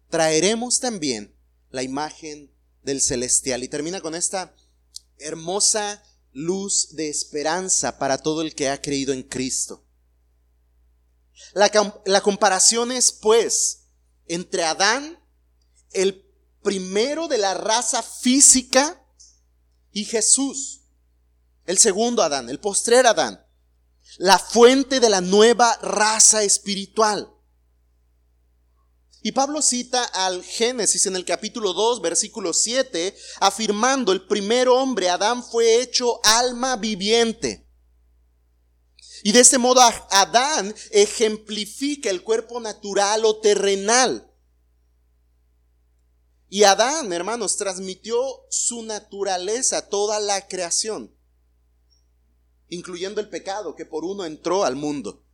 [0.09, 1.35] traeremos también
[1.69, 2.51] la imagen
[2.87, 3.63] del celestial.
[3.63, 4.55] Y termina con esta
[5.19, 9.83] hermosa luz de esperanza para todo el que ha creído en Cristo.
[11.53, 13.89] La, comparación es pues
[14.25, 15.19] entre Adán,
[15.91, 16.25] el
[16.63, 19.03] primero de la raza física,
[19.91, 20.81] y Jesús,
[21.65, 23.43] el segundo Adán, el postrer Adán,
[24.17, 27.33] la fuente de la nueva raza espiritual.
[29.27, 35.09] Y Pablo cita al Génesis en el capítulo 2, versículo 7, afirmando, el primer hombre,
[35.09, 37.69] Adán, fue hecho alma viviente.
[39.23, 44.33] Y de este modo Adán ejemplifica el cuerpo natural o terrenal.
[46.47, 51.13] Y Adán, hermanos, transmitió su naturaleza a toda la creación,
[52.69, 55.26] incluyendo el pecado que por uno entró al mundo.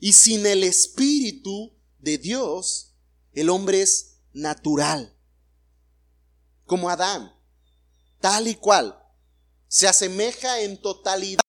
[0.00, 2.94] Y sin el Espíritu de Dios,
[3.32, 5.16] el hombre es natural,
[6.64, 7.32] como Adán,
[8.20, 9.02] tal y cual.
[9.68, 11.40] Se asemeja en totalidad,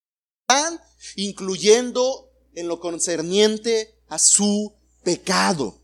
[1.16, 4.74] incluyendo en lo concerniente a su
[5.04, 5.80] pecado.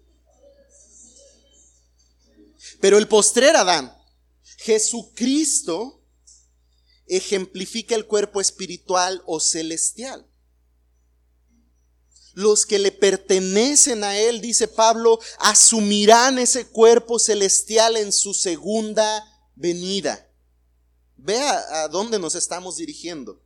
[2.81, 3.95] Pero el postrer Adán,
[4.57, 6.03] Jesucristo,
[7.05, 10.27] ejemplifica el cuerpo espiritual o celestial
[12.33, 19.23] los que le pertenecen a Él, dice Pablo, asumirán ese cuerpo celestial en su segunda
[19.55, 20.29] venida.
[21.15, 23.41] Vea a dónde nos estamos dirigiendo.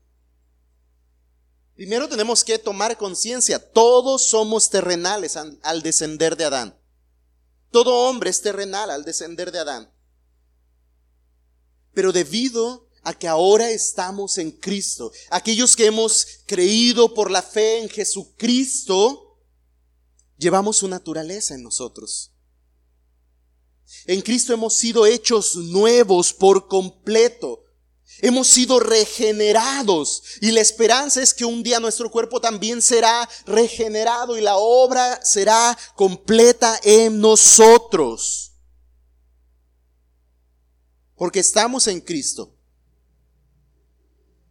[1.76, 6.80] Primero tenemos que tomar conciencia, todos somos terrenales al descender de Adán.
[7.70, 9.94] Todo hombre es terrenal al descender de Adán.
[11.94, 15.14] Pero debido a que ahora estamos en Cristo.
[15.30, 19.40] Aquellos que hemos creído por la fe en Jesucristo,
[20.38, 22.34] llevamos su naturaleza en nosotros.
[24.08, 27.64] En Cristo hemos sido hechos nuevos por completo.
[28.20, 34.38] Hemos sido regenerados y la esperanza es que un día nuestro cuerpo también será regenerado
[34.38, 38.52] y la obra será completa en nosotros.
[41.16, 42.57] Porque estamos en Cristo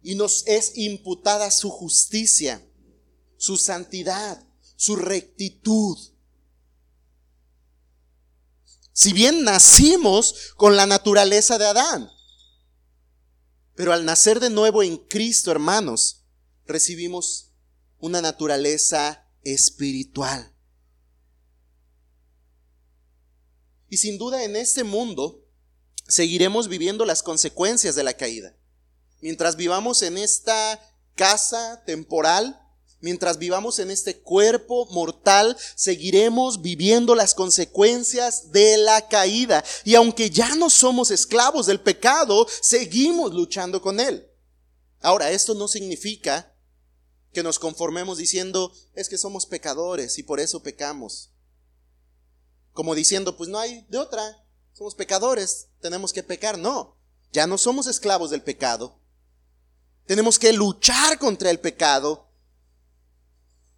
[0.07, 2.65] y nos es imputada su justicia,
[3.35, 4.41] su santidad,
[4.77, 5.97] su rectitud.
[8.93, 12.09] Si bien nacimos con la naturaleza de Adán,
[13.75, 16.23] pero al nacer de nuevo en Cristo, hermanos,
[16.65, 17.51] recibimos
[17.99, 20.55] una naturaleza espiritual.
[23.89, 25.45] Y sin duda en este mundo
[26.07, 28.56] seguiremos viviendo las consecuencias de la caída.
[29.21, 30.79] Mientras vivamos en esta
[31.15, 32.61] casa temporal,
[32.99, 39.63] mientras vivamos en este cuerpo mortal, seguiremos viviendo las consecuencias de la caída.
[39.83, 44.27] Y aunque ya no somos esclavos del pecado, seguimos luchando con él.
[45.01, 46.53] Ahora, esto no significa
[47.33, 51.31] que nos conformemos diciendo, es que somos pecadores y por eso pecamos.
[52.73, 54.43] Como diciendo, pues no hay de otra,
[54.73, 56.57] somos pecadores, tenemos que pecar.
[56.57, 56.97] No,
[57.31, 58.96] ya no somos esclavos del pecado,
[60.07, 62.25] tenemos que luchar contra el pecado.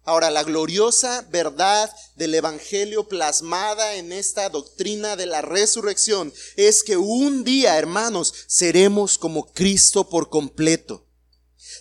[0.04, 6.96] Ahora, la gloriosa verdad del Evangelio plasmada en esta doctrina de la resurrección es que
[6.96, 11.06] un día, hermanos, seremos como Cristo por completo.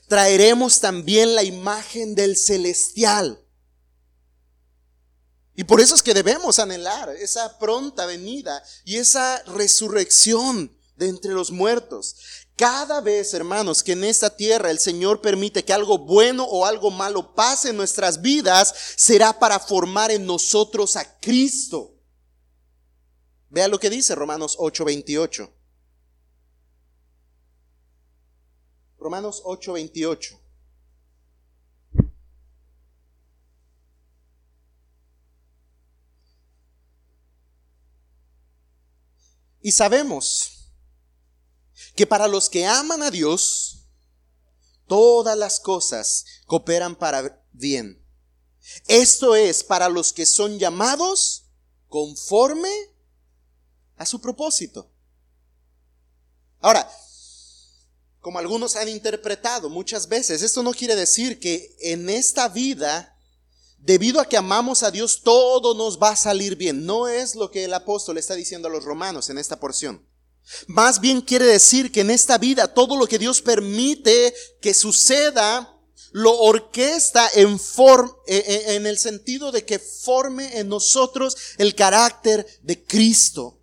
[0.07, 3.39] Traeremos también la imagen del celestial.
[5.55, 11.31] Y por eso es que debemos anhelar esa pronta venida y esa resurrección de entre
[11.31, 12.15] los muertos.
[12.59, 16.91] Cada vez, hermanos, que en esta tierra el Señor permite que algo bueno o algo
[16.91, 21.95] malo pase en nuestras vidas, será para formar en nosotros a Cristo.
[23.47, 25.49] Vea lo que dice Romanos 8:28.
[28.97, 30.37] Romanos 8:28.
[39.61, 40.48] Y sabemos
[41.99, 43.89] que para los que aman a Dios,
[44.87, 48.01] todas las cosas cooperan para bien.
[48.87, 51.43] Esto es para los que son llamados
[51.89, 52.71] conforme
[53.97, 54.89] a su propósito.
[56.61, 56.89] Ahora,
[58.21, 63.13] como algunos han interpretado muchas veces, esto no quiere decir que en esta vida,
[63.77, 66.85] debido a que amamos a Dios, todo nos va a salir bien.
[66.85, 70.08] No es lo que el apóstol está diciendo a los romanos en esta porción.
[70.67, 75.75] Más bien quiere decir que en esta vida todo lo que Dios permite que suceda,
[76.11, 77.59] lo orquesta en,
[78.27, 83.59] e, e, en el sentido de que forme en nosotros el carácter de Cristo.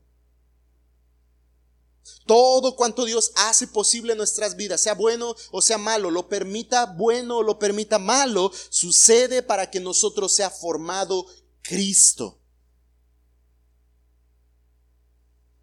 [2.27, 6.87] Todo cuanto Dios hace posible en nuestras vidas, sea bueno o sea malo, lo permita
[6.87, 11.27] bueno o lo permita malo, sucede para que nosotros sea formado
[11.63, 12.41] Cristo.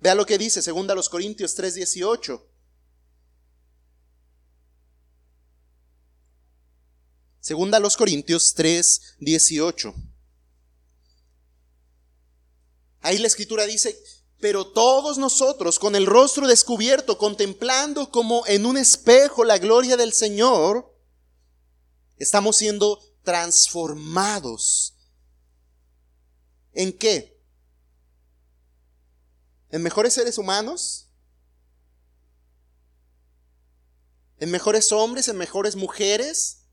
[0.03, 2.45] Vea lo que dice, segunda a los Corintios 3:18.
[7.39, 9.95] Segunda a los Corintios 3:18.
[12.99, 13.97] Ahí la escritura dice,
[14.41, 20.11] pero todos nosotros con el rostro descubierto, contemplando como en un espejo la gloria del
[20.11, 20.93] Señor,
[22.17, 24.95] estamos siendo transformados.
[26.73, 27.32] ¿En qué?
[29.73, 31.09] En mejores seres humanos,
[34.37, 36.67] en mejores hombres, en mejores mujeres,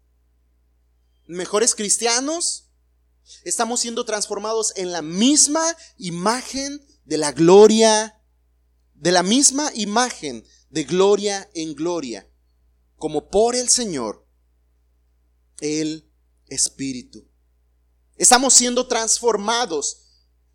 [1.26, 2.68] en mejores cristianos.
[3.42, 5.64] Estamos siendo transformados en la misma
[5.96, 8.22] imagen de la gloria,
[8.92, 12.30] de la misma imagen de gloria en gloria,
[12.96, 14.28] como por el Señor,
[15.60, 16.12] el
[16.48, 17.26] Espíritu.
[18.16, 20.09] Estamos siendo transformados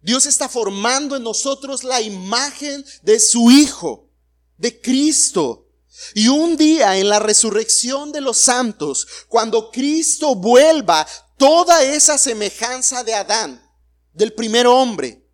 [0.06, 4.12] Dios está formando en nosotros la imagen de su Hijo,
[4.56, 5.68] de Cristo.
[6.14, 11.08] Y un día en la resurrección de los santos, cuando Cristo vuelva,
[11.40, 13.68] toda esa semejanza de Adán,
[14.14, 15.28] del primer hombre,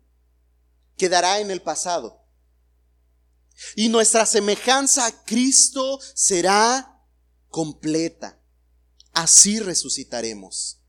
[0.96, 2.24] quedará en el pasado.
[3.76, 6.98] Y nuestra semejanza a Cristo será
[7.50, 8.40] completa.
[9.12, 10.81] Así resucitaremos.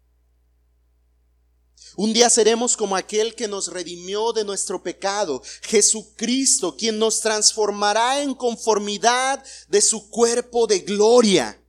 [1.95, 8.21] Un día seremos como aquel que nos redimió de nuestro pecado, Jesucristo, quien nos transformará
[8.21, 11.61] en conformidad de su cuerpo de gloria.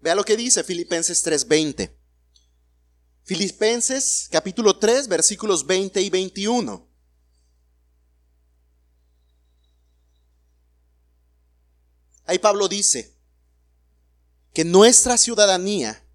[0.00, 1.96] Vea lo que dice Filipenses 3:20.
[3.24, 6.86] Filipenses capítulo 3 versículos 20 y 21.
[12.24, 13.16] Ahí Pablo dice
[14.52, 16.06] que nuestra ciudadanía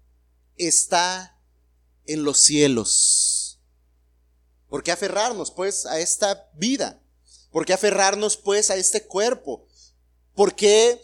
[0.56, 1.33] está
[2.06, 3.60] en los cielos.
[4.68, 7.00] ¿Por qué aferrarnos pues a esta vida?
[7.50, 9.66] ¿Por qué aferrarnos pues a este cuerpo?
[10.34, 11.00] ¿Por qué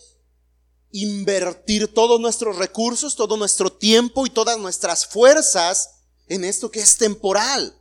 [0.91, 5.91] invertir todos nuestros recursos, todo nuestro tiempo y todas nuestras fuerzas
[6.27, 7.81] en esto que es temporal?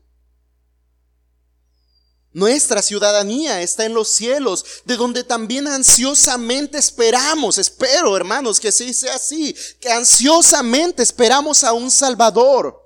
[2.32, 8.94] Nuestra ciudadanía está en los cielos, de donde también ansiosamente esperamos, espero hermanos que sí
[8.94, 12.79] sea así, que ansiosamente esperamos a un Salvador,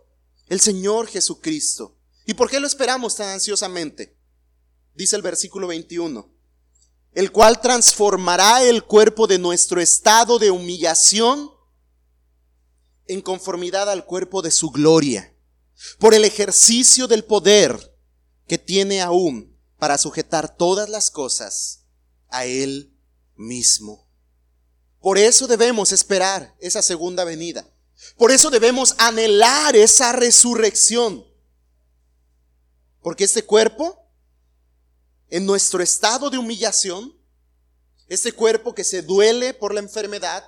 [0.54, 1.98] el Señor Jesucristo.
[2.28, 4.16] ¿Y por qué lo esperamos tan ansiosamente?
[4.94, 6.32] Dice el versículo 21,
[7.14, 11.50] el cual transformará el cuerpo de nuestro estado de humillación
[13.08, 15.36] en conformidad al cuerpo de su gloria,
[15.98, 17.98] por el ejercicio del poder
[18.48, 21.88] que tiene aún para sujetar todas las cosas
[22.30, 22.96] a Él
[23.36, 24.08] mismo.
[25.02, 27.73] Por eso debemos esperar esa segunda venida.
[28.18, 31.26] Por eso debemos anhelar esa resurrección.
[33.02, 34.10] Porque este cuerpo,
[35.30, 37.18] en nuestro estado de humillación,
[38.08, 40.44] ese cuerpo que se duele por la enfermedad,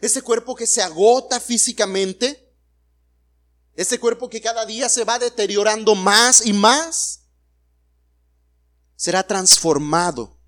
[0.00, 2.52] ese cuerpo que se agota físicamente,
[3.74, 7.20] ese cuerpo que cada día se va deteriorando más y más,
[8.96, 10.38] será transformado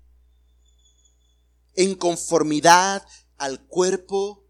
[1.75, 3.07] en conformidad
[3.37, 4.47] al cuerpo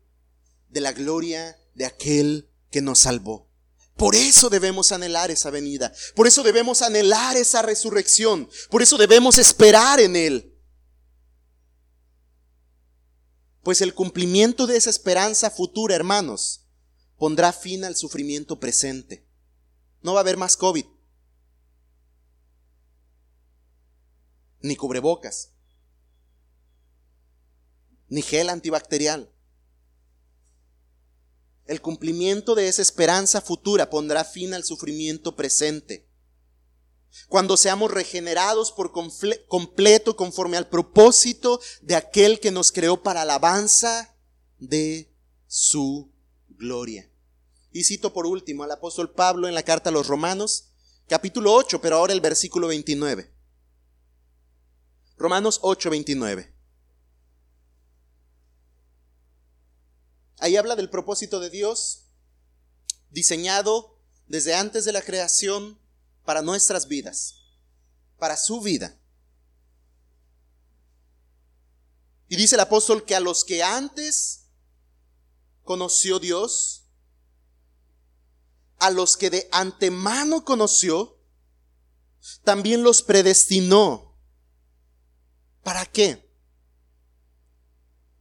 [0.70, 3.50] de la gloria de aquel que nos salvó.
[3.96, 5.94] Por eso debemos anhelar esa venida.
[6.16, 8.50] Por eso debemos anhelar esa resurrección.
[8.70, 10.58] Por eso debemos esperar en Él.
[13.62, 16.66] Pues el cumplimiento de esa esperanza futura, hermanos,
[17.18, 19.26] pondrá fin al sufrimiento presente.
[20.02, 20.86] No va a haber más COVID.
[24.64, 25.52] ni cubrebocas,
[28.08, 29.33] ni gel antibacterial.
[31.66, 36.10] El cumplimiento de esa esperanza futura pondrá fin al sufrimiento presente.
[37.28, 44.18] Cuando seamos regenerados por completo conforme al propósito de aquel que nos creó para alabanza
[44.58, 45.14] de
[45.48, 46.12] su
[46.50, 47.10] gloria.
[47.72, 50.70] Y cito por último al apóstol Pablo en la carta a los Romanos,
[51.08, 53.32] capítulo 8, pero ahora el versículo 29.
[55.18, 56.53] Romanos 8:29.
[60.44, 62.10] Ahí habla del propósito de Dios
[63.12, 65.80] diseñado desde antes de la creación
[66.26, 67.36] para nuestras vidas,
[68.20, 69.00] para su vida.
[72.28, 74.50] Y dice el apóstol que a los que antes
[75.64, 76.90] conoció Dios,
[78.80, 81.24] a los que de antemano conoció,
[82.44, 84.14] también los predestinó
[85.64, 86.30] ¿Para qué?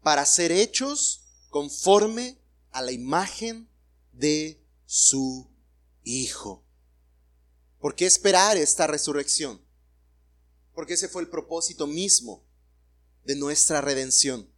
[0.04, 1.21] Para ser hechos
[1.52, 2.40] conforme
[2.70, 3.68] a la imagen
[4.10, 5.46] de su
[6.02, 6.64] Hijo.
[7.78, 9.60] ¿Por qué esperar esta resurrección?
[10.74, 12.42] Porque ese fue el propósito mismo
[13.24, 14.50] de nuestra redención.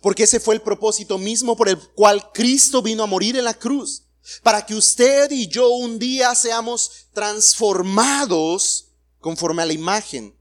[0.00, 3.54] Porque ese fue el propósito mismo por el cual Cristo vino a morir en la
[3.54, 4.04] cruz.
[4.42, 10.34] Para que usted y yo un día seamos transformados conforme a la imagen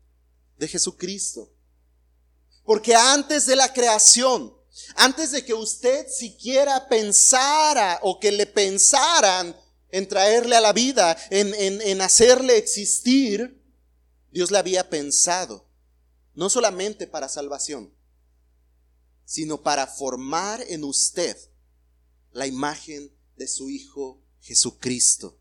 [0.58, 1.52] de Jesucristo.
[2.64, 4.56] Porque antes de la creación,
[4.96, 9.56] antes de que usted siquiera pensara o que le pensaran
[9.90, 13.64] en traerle a la vida, en, en hacerle existir,
[14.32, 15.70] Dios le había pensado,
[16.34, 17.94] no solamente para salvación,
[19.24, 21.38] sino para formar en usted
[22.32, 25.40] la imagen de su Hijo Jesucristo.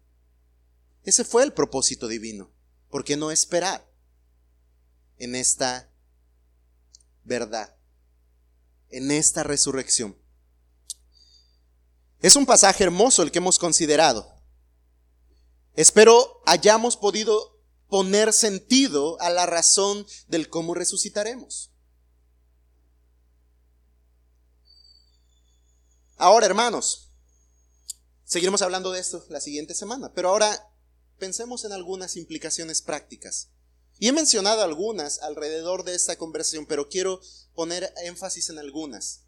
[1.02, 2.52] Ese fue el propósito divino.
[2.88, 3.90] ¿Por qué no esperar
[5.18, 5.92] en esta
[7.24, 7.76] verdad
[8.96, 10.16] en esta resurrección.
[12.20, 14.34] Es un pasaje hermoso el que hemos considerado.
[15.74, 21.70] Espero hayamos podido poner sentido a la razón del cómo resucitaremos.
[26.16, 27.10] Ahora, hermanos,
[28.24, 30.72] seguiremos hablando de esto la siguiente semana, pero ahora
[31.18, 33.50] pensemos en algunas implicaciones prácticas.
[33.98, 37.20] Y he mencionado algunas alrededor de esta conversación, pero quiero
[37.54, 39.20] poner énfasis en algunas.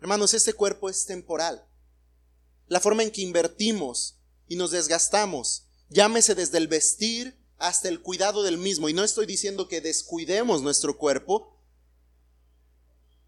[0.00, 1.66] Hermanos, este cuerpo es temporal.
[2.68, 4.18] La forma en que invertimos
[4.48, 8.88] y nos desgastamos, llámese desde el vestir hasta el cuidado del mismo.
[8.88, 11.56] Y no estoy diciendo que descuidemos nuestro cuerpo,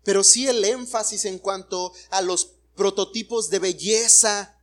[0.05, 4.59] pero sí el énfasis en cuanto a los prototipos de belleza,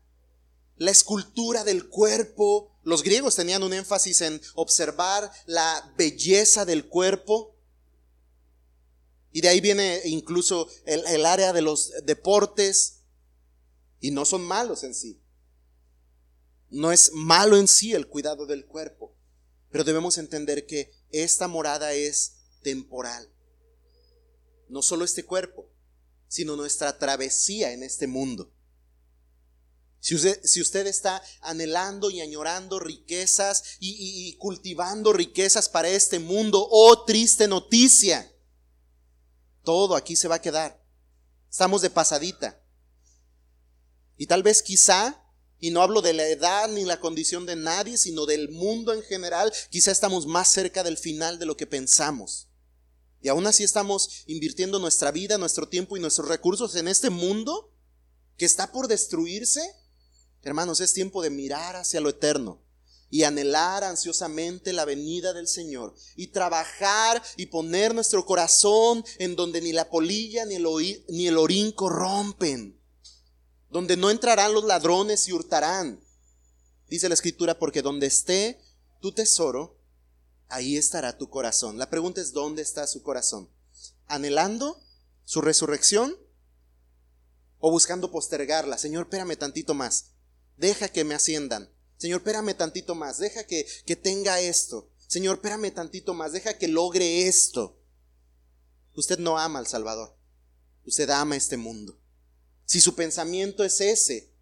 [0.78, 7.58] la escultura del cuerpo, los griegos tenían un énfasis en observar la belleza del cuerpo.
[9.32, 13.02] Y de ahí viene incluso el, área de los deportes.
[14.00, 15.20] Y no son malos en sí.
[16.70, 19.18] No es malo en sí el cuidado del cuerpo.
[19.72, 23.28] Pero debemos entender que esta morada es temporal.
[24.70, 25.72] No solo este cuerpo,
[26.28, 28.55] sino nuestra travesía en este mundo.
[30.06, 36.20] Si usted, si usted, está anhelando y añorando riquezas y, y, cultivando riquezas para este
[36.20, 38.32] mundo, oh triste noticia,
[39.64, 40.80] todo aquí se va a quedar.
[41.50, 42.64] Estamos de pasadita.
[44.16, 45.26] Y tal vez quizá,
[45.60, 49.02] y no hablo de la edad ni la condición de nadie, sino del mundo en
[49.02, 52.48] general, quizá estamos más cerca del final de lo que pensamos.
[53.24, 57.74] Y aún así estamos invirtiendo nuestra vida, nuestro tiempo y nuestros recursos en este mundo
[58.38, 59.84] que está por destruirse.
[60.46, 62.62] Hermanos, es tiempo de mirar hacia lo eterno
[63.10, 69.60] y anhelar ansiosamente la venida del Señor y trabajar y poner nuestro corazón en donde
[69.60, 70.68] ni la polilla ni el,
[71.10, 72.80] ni el orín corrompen,
[73.72, 76.00] donde no entrarán los ladrones y hurtarán.
[76.90, 78.62] Dice la escritura, porque donde esté
[79.02, 79.80] tu tesoro,
[80.48, 81.80] ahí estará tu corazón.
[81.80, 83.50] La pregunta es, ¿dónde está su corazón?
[84.06, 84.80] ¿Anhelando
[85.24, 86.16] su resurrección
[87.58, 88.78] o buscando postergarla?
[88.78, 90.12] Señor, espérame tantito más.
[90.58, 91.70] Deja que me asciendan.
[91.98, 93.20] Señor, espérame tantito más.
[93.20, 94.90] Deja que, que tenga esto.
[95.08, 96.34] Señor, espérame tantito más.
[96.34, 97.80] Deja que logre esto.
[98.96, 100.18] Usted no ama al Salvador.
[100.86, 102.00] Usted ama este mundo.
[102.66, 104.34] Si su pensamiento es ese,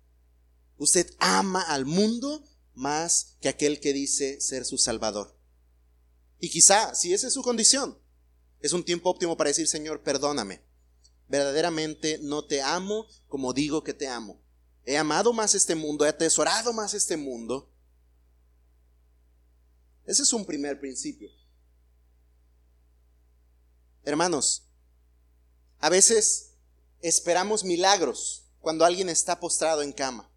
[0.77, 2.43] usted ama al mundo
[2.73, 5.37] más que aquel que dice ser su Salvador.
[6.39, 7.97] Y quizá, si esa es su condición,
[8.59, 10.61] es un tiempo óptimo para decir, Señor, perdóname.
[11.27, 14.41] Verdaderamente no te amo como digo que te amo.
[14.85, 17.69] He amado más este mundo, he atesorado más este mundo.
[20.05, 21.29] Ese es un primer principio.
[24.03, 24.63] Hermanos,
[25.79, 26.55] a veces
[27.01, 30.29] esperamos milagros cuando alguien está postrado en cama.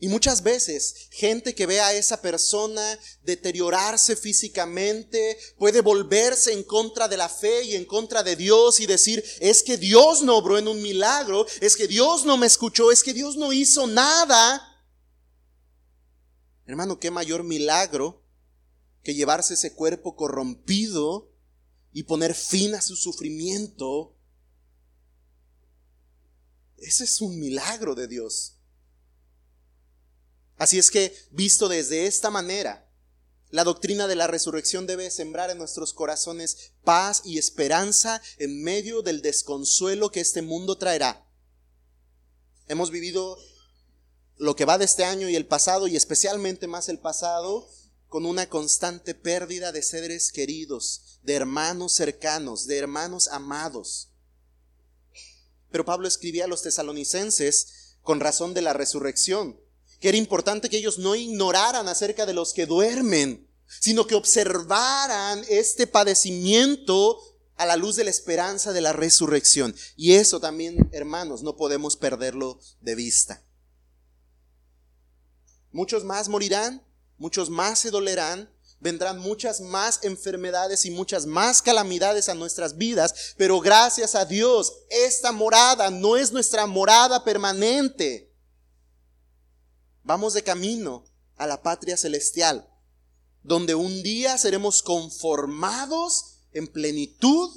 [0.00, 7.08] Y muchas veces gente que ve a esa persona deteriorarse físicamente puede volverse en contra
[7.08, 10.56] de la fe y en contra de Dios y decir, es que Dios no obró
[10.56, 14.62] en un milagro, es que Dios no me escuchó, es que Dios no hizo nada.
[16.64, 18.24] Hermano, qué mayor milagro
[19.02, 21.32] que llevarse ese cuerpo corrompido
[21.92, 24.16] y poner fin a su sufrimiento.
[26.76, 28.57] Ese es un milagro de Dios.
[30.58, 32.84] Así es que, visto desde esta manera,
[33.50, 39.00] la doctrina de la resurrección debe sembrar en nuestros corazones paz y esperanza en medio
[39.00, 41.24] del desconsuelo que este mundo traerá.
[42.66, 43.38] Hemos vivido
[44.36, 47.68] lo que va de este año y el pasado, y especialmente más el pasado,
[48.08, 54.10] con una constante pérdida de seres queridos, de hermanos cercanos, de hermanos amados.
[55.70, 59.60] Pero Pablo escribía a los tesalonicenses con razón de la resurrección
[60.00, 63.48] que era importante que ellos no ignoraran acerca de los que duermen,
[63.80, 67.18] sino que observaran este padecimiento
[67.56, 69.74] a la luz de la esperanza de la resurrección.
[69.96, 73.42] Y eso también, hermanos, no podemos perderlo de vista.
[75.72, 76.82] Muchos más morirán,
[77.18, 83.34] muchos más se dolerán, vendrán muchas más enfermedades y muchas más calamidades a nuestras vidas,
[83.36, 88.27] pero gracias a Dios, esta morada no es nuestra morada permanente.
[90.08, 91.04] Vamos de camino
[91.36, 92.66] a la patria celestial,
[93.42, 97.50] donde un día seremos conformados en plenitud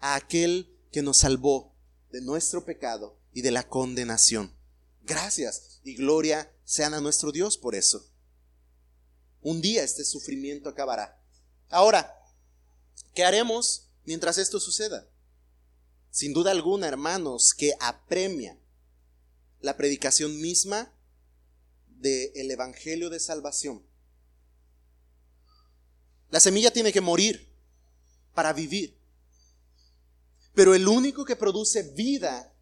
[0.00, 1.76] a aquel que nos salvó
[2.10, 4.52] de nuestro pecado y de la condenación.
[5.04, 8.04] Gracias y gloria sean a nuestro Dios por eso.
[9.40, 11.22] Un día este sufrimiento acabará.
[11.68, 12.12] Ahora,
[13.14, 15.08] ¿qué haremos mientras esto suceda?
[16.10, 18.58] Sin duda alguna, hermanos, que apremia
[19.60, 20.92] la predicación misma
[21.98, 23.84] del Evangelio de Salvación.
[26.30, 27.48] La semilla tiene que morir
[28.34, 28.98] para vivir.
[30.54, 32.54] Pero el único que produce vida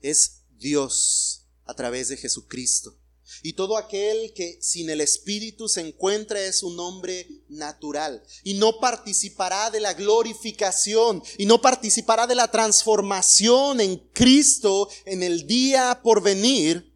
[0.00, 2.96] es Dios a través de Jesucristo.
[3.42, 8.78] Y todo aquel que sin el Espíritu se encuentra es un hombre natural y no
[8.78, 16.00] participará de la glorificación y no participará de la transformación en Cristo en el día
[16.04, 16.95] por venir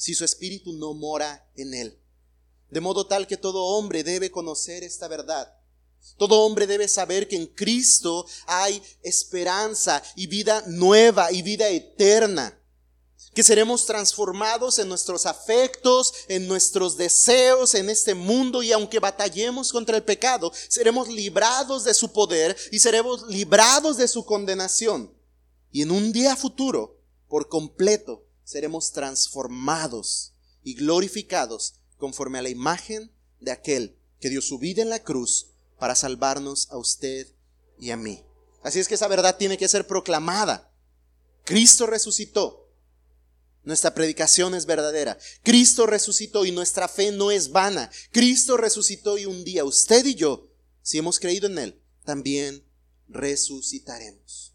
[0.00, 2.00] si su espíritu no mora en él.
[2.70, 5.54] De modo tal que todo hombre debe conocer esta verdad.
[6.16, 12.56] Todo hombre debe saber que en Cristo hay esperanza y vida nueva y vida eterna.
[13.34, 19.70] que seremos transformados en nuestros afectos, en nuestros deseos, en este mundo y aunque batallemos
[19.70, 25.14] contra el pecado, seremos librados de su poder y seremos librados de su condenación.
[25.70, 26.98] Y en un día futuro,
[27.28, 30.32] por completo, seremos transformados
[30.62, 35.48] y glorificados conforme a la imagen de aquel que dio su vida en la cruz
[35.78, 37.26] para salvarnos a usted
[37.78, 38.24] y a mí.
[38.62, 40.70] Así es que esa verdad tiene que ser proclamada.
[41.44, 42.60] Cristo resucitó
[43.62, 45.18] nuestra predicación es verdadera.
[45.42, 47.90] Cristo resucitó y nuestra fe no es vana.
[48.10, 50.48] Cristo resucitó y un día usted y yo,
[50.82, 52.64] si hemos creído en Él, también
[53.08, 54.49] resucitaremos.